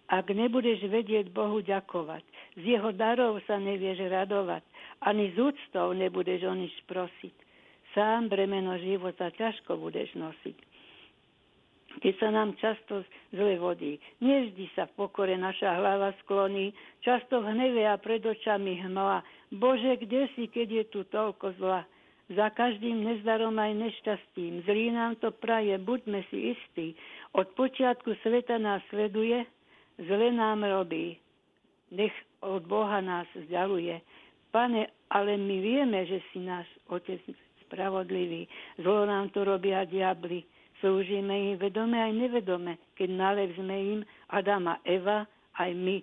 Ak 0.10 0.26
nebudeš 0.34 0.90
vedieť 0.90 1.30
Bohu 1.30 1.62
ďakovať, 1.62 2.26
z 2.58 2.64
jeho 2.78 2.90
darov 2.98 3.38
sa 3.46 3.62
nevieš 3.62 4.10
radovať, 4.10 4.66
ani 5.06 5.32
z 5.38 5.54
úctou 5.54 5.94
nebudeš 5.94 6.50
o 6.50 6.54
nič 6.58 6.74
prosiť 6.90 7.50
sám 7.94 8.30
bremeno 8.30 8.78
života 8.78 9.34
ťažko 9.34 9.78
budeš 9.78 10.14
nosiť. 10.14 10.58
Keď 12.00 12.14
sa 12.22 12.30
nám 12.30 12.54
často 12.62 13.02
zle 13.34 13.58
vodí, 13.58 13.98
nevždy 14.22 14.70
sa 14.78 14.86
v 14.86 15.04
pokore 15.04 15.34
naša 15.34 15.82
hlava 15.82 16.14
skloní, 16.24 16.70
často 17.02 17.42
v 17.42 17.50
hneve 17.50 17.82
a 17.90 17.98
pred 17.98 18.22
očami 18.22 18.78
hmla. 18.86 19.26
Bože, 19.58 19.98
kde 19.98 20.30
si, 20.38 20.46
keď 20.46 20.68
je 20.70 20.84
tu 20.94 21.02
toľko 21.10 21.58
zla? 21.58 21.82
Za 22.30 22.54
každým 22.54 23.10
nezdarom 23.10 23.58
aj 23.58 23.74
nešťastím, 23.74 24.62
zlý 24.70 24.94
nám 24.94 25.18
to 25.18 25.34
praje, 25.34 25.74
buďme 25.82 26.22
si 26.30 26.54
istí. 26.54 26.88
Od 27.34 27.50
počiatku 27.58 28.14
sveta 28.22 28.62
nás 28.62 28.86
sleduje, 28.94 29.50
zle 30.08 30.32
nám 30.32 30.64
robí. 30.64 31.20
Nech 31.92 32.14
od 32.40 32.64
Boha 32.70 33.02
nás 33.02 33.28
vzdialuje. 33.36 34.00
Pane, 34.50 34.88
ale 35.10 35.38
my 35.38 35.58
vieme, 35.62 36.06
že 36.06 36.22
si 36.32 36.40
náš 36.40 36.66
Otec 36.90 37.22
spravodliví. 37.68 38.50
Zlo 38.82 39.06
nám 39.06 39.30
to 39.30 39.46
robia 39.46 39.86
diabli. 39.86 40.46
Slúžime 40.80 41.54
im 41.54 41.56
vedome 41.60 42.00
aj 42.00 42.14
nevedome, 42.16 42.80
keď 42.96 43.10
nalev 43.12 43.52
sme 43.60 43.76
im 43.76 44.00
Adam 44.32 44.72
a 44.72 44.80
Eva, 44.88 45.28
aj 45.60 45.76
my 45.76 46.00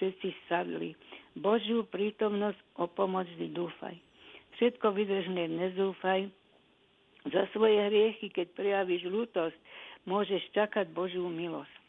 všetci 0.00 0.28
sadli. 0.48 0.96
Božiu 1.36 1.84
prítomnosť 1.88 2.58
o 2.80 2.88
pomoc 2.88 3.28
vždy 3.28 3.52
dúfaj. 3.52 3.96
Všetko 4.56 4.92
vydržne 4.92 5.48
nezúfaj. 5.52 6.28
Za 7.28 7.44
svoje 7.52 7.76
hriechy, 7.76 8.32
keď 8.32 8.56
prejavíš 8.56 9.04
lútosť, 9.04 9.56
môžeš 10.08 10.40
čakať 10.56 10.88
Božiu 10.96 11.28
milosť. 11.28 11.79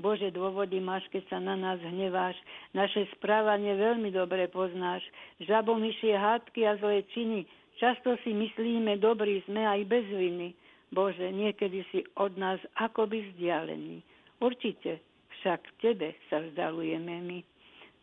Bože, 0.00 0.32
dôvody 0.32 0.80
máš, 0.80 1.04
keď 1.12 1.28
sa 1.28 1.38
na 1.38 1.52
nás 1.52 1.76
hneváš. 1.84 2.32
Naše 2.72 3.12
správanie 3.20 3.76
veľmi 3.76 4.08
dobre 4.08 4.48
poznáš. 4.48 5.04
Žabomyšie 5.44 6.16
hádky 6.16 6.64
a 6.64 6.80
zlé 6.80 7.04
činy. 7.12 7.44
Často 7.76 8.16
si 8.24 8.32
myslíme, 8.32 8.96
dobrí 8.96 9.44
sme 9.44 9.68
aj 9.68 9.84
bez 9.84 10.06
viny. 10.08 10.56
Bože, 10.92 11.28
niekedy 11.28 11.84
si 11.92 12.00
od 12.16 12.32
nás 12.40 12.56
akoby 12.80 13.32
vzdialený. 13.32 14.00
Určite 14.40 15.04
však 15.40 15.60
tebe 15.84 16.16
sa 16.32 16.40
vzdalujeme 16.40 17.14
my. 17.28 17.38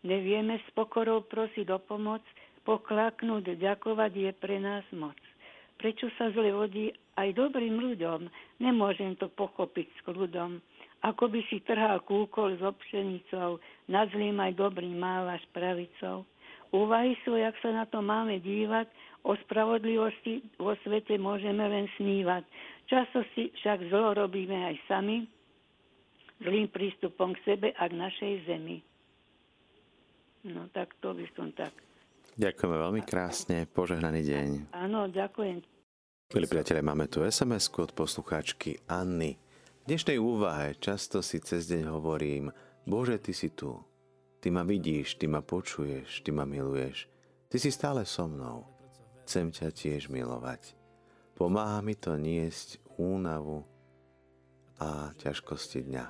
Nevieme 0.06 0.62
s 0.62 0.67
pokorou 0.78 1.25
prosiť 1.25 1.73
o 1.73 1.80
pomoc, 1.82 2.21
poklaknúť, 2.69 3.58
ďakovať 3.58 4.12
je 4.13 4.32
pre 4.38 4.62
nás 4.62 4.86
moc. 4.93 5.17
Prečo 5.82 6.12
sa 6.21 6.30
zle 6.36 6.54
vodí 6.54 6.93
aj 7.17 7.34
dobrým 7.34 7.82
ľuďom? 7.82 8.30
Nemôžem 8.62 9.15
to 9.17 9.32
pochopiť 9.32 9.88
s 9.89 9.99
kľudom 10.06 10.62
ako 11.00 11.32
by 11.32 11.42
si 11.48 11.64
trhal 11.64 12.04
kúkol 12.04 12.60
s 12.60 12.62
obšenicou, 12.64 13.60
nad 13.88 14.12
zlým 14.12 14.36
aj 14.44 14.60
dobrým 14.60 15.00
mávaš 15.00 15.44
pravicou. 15.56 16.28
Úvahy 16.69 17.17
sú, 17.26 17.34
jak 17.34 17.56
sa 17.63 17.73
na 17.73 17.86
to 17.90 18.04
máme 18.04 18.38
dívať, 18.44 18.86
o 19.26 19.34
spravodlivosti 19.48 20.46
vo 20.62 20.78
svete 20.86 21.17
môžeme 21.17 21.65
len 21.65 21.90
snívať. 21.98 22.46
Často 22.86 23.26
si 23.34 23.50
však 23.58 23.90
zlo 23.90 24.13
robíme 24.15 24.69
aj 24.69 24.76
sami, 24.86 25.26
zlým 26.40 26.69
prístupom 26.71 27.36
k 27.36 27.44
sebe 27.44 27.67
a 27.73 27.84
k 27.90 27.94
našej 27.98 28.34
zemi. 28.48 28.80
No 30.48 30.71
tak 30.71 30.96
to 31.04 31.12
by 31.12 31.26
som 31.36 31.52
tak. 31.52 31.73
Ďakujeme 32.40 32.76
veľmi 32.80 33.02
krásne, 33.04 33.67
požehnaný 33.67 34.23
deň. 34.23 34.48
Áno, 34.71 35.12
ďakujem. 35.12 35.60
Milí 36.30 36.48
priatelia, 36.48 36.86
máme 36.86 37.10
tu 37.12 37.26
sms 37.26 37.73
od 37.76 37.92
poslucháčky 37.92 38.80
Anny 38.88 39.48
dnešnej 39.90 40.21
úvahe 40.21 40.77
často 40.77 41.25
si 41.25 41.42
cez 41.42 41.65
deň 41.65 41.90
hovorím, 41.90 42.54
Bože, 42.85 43.17
Ty 43.17 43.33
si 43.33 43.50
tu. 43.50 43.73
Ty 44.37 44.54
ma 44.54 44.62
vidíš, 44.62 45.17
Ty 45.17 45.25
ma 45.33 45.42
počuješ, 45.42 46.21
Ty 46.21 46.29
ma 46.29 46.46
miluješ. 46.46 47.10
Ty 47.50 47.58
si 47.58 47.73
stále 47.73 48.06
so 48.06 48.29
mnou. 48.29 48.69
Chcem 49.25 49.50
ťa 49.50 49.73
tiež 49.73 50.13
milovať. 50.13 50.77
Pomáha 51.33 51.81
mi 51.81 51.98
to 51.98 52.13
niesť 52.21 52.77
únavu 53.02 53.65
a 54.77 55.10
ťažkosti 55.17 55.81
dňa. 55.90 56.06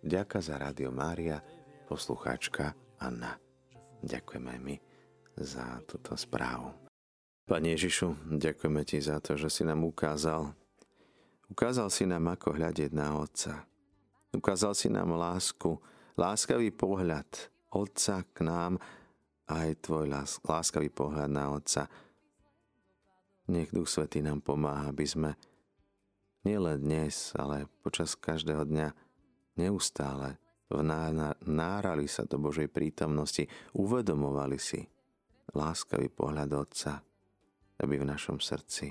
Ďaká 0.00 0.40
za 0.40 0.56
Rádio 0.56 0.88
Mária, 0.88 1.44
poslucháčka 1.84 2.72
Anna. 2.96 3.36
Ďakujem 4.00 4.48
aj 4.48 4.58
my 4.64 4.76
za 5.44 5.76
túto 5.84 6.16
správu. 6.16 6.72
Pane 7.44 7.68
Ježišu, 7.76 8.32
ďakujeme 8.40 8.80
Ti 8.88 9.04
za 9.04 9.20
to, 9.20 9.36
že 9.36 9.52
si 9.52 9.60
nám 9.60 9.84
ukázal, 9.84 10.56
ukázal 11.54 11.86
si 11.86 12.02
nám, 12.02 12.34
ako 12.34 12.58
hľadiť 12.58 12.90
na 12.90 13.14
Otca. 13.14 13.62
Ukázal 14.34 14.74
si 14.74 14.90
nám 14.90 15.14
lásku, 15.14 15.78
láskavý 16.18 16.74
pohľad 16.74 17.30
Otca 17.70 18.26
k 18.26 18.42
nám, 18.42 18.82
aj 19.46 19.86
Tvoj 19.86 20.10
láskavý 20.42 20.90
pohľad 20.90 21.30
na 21.30 21.54
Otca. 21.54 21.86
Nech 23.46 23.70
Duch 23.70 23.86
Svetý 23.86 24.18
nám 24.18 24.42
pomáha, 24.42 24.90
aby 24.90 25.06
sme 25.06 25.38
nielen 26.42 26.82
dnes, 26.82 27.30
ale 27.38 27.70
počas 27.86 28.18
každého 28.18 28.66
dňa 28.66 28.88
neustále 29.54 30.42
vnárali 30.66 32.10
sa 32.10 32.26
do 32.26 32.42
Božej 32.42 32.66
prítomnosti, 32.66 33.46
uvedomovali 33.78 34.58
si 34.58 34.82
láskavý 35.54 36.10
pohľad 36.10 36.50
Otca, 36.50 36.98
aby 37.78 37.94
v 37.94 38.10
našom 38.10 38.42
srdci 38.42 38.90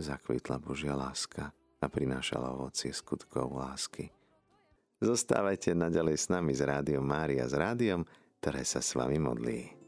zakvitla 0.00 0.56
Božia 0.56 0.96
láska 0.96 1.52
a 1.84 1.92
prinášala 1.92 2.56
ovocie 2.56 2.88
skutkov 2.96 3.52
lásky. 3.52 4.08
Zostávajte 5.04 5.76
naďalej 5.76 6.16
s 6.16 6.26
nami 6.32 6.56
z 6.56 6.64
Rádiom 6.64 7.04
Mária, 7.04 7.44
s 7.44 7.52
rádiom, 7.52 8.08
ktoré 8.40 8.64
sa 8.64 8.80
s 8.80 8.96
vami 8.96 9.20
modlí. 9.20 9.83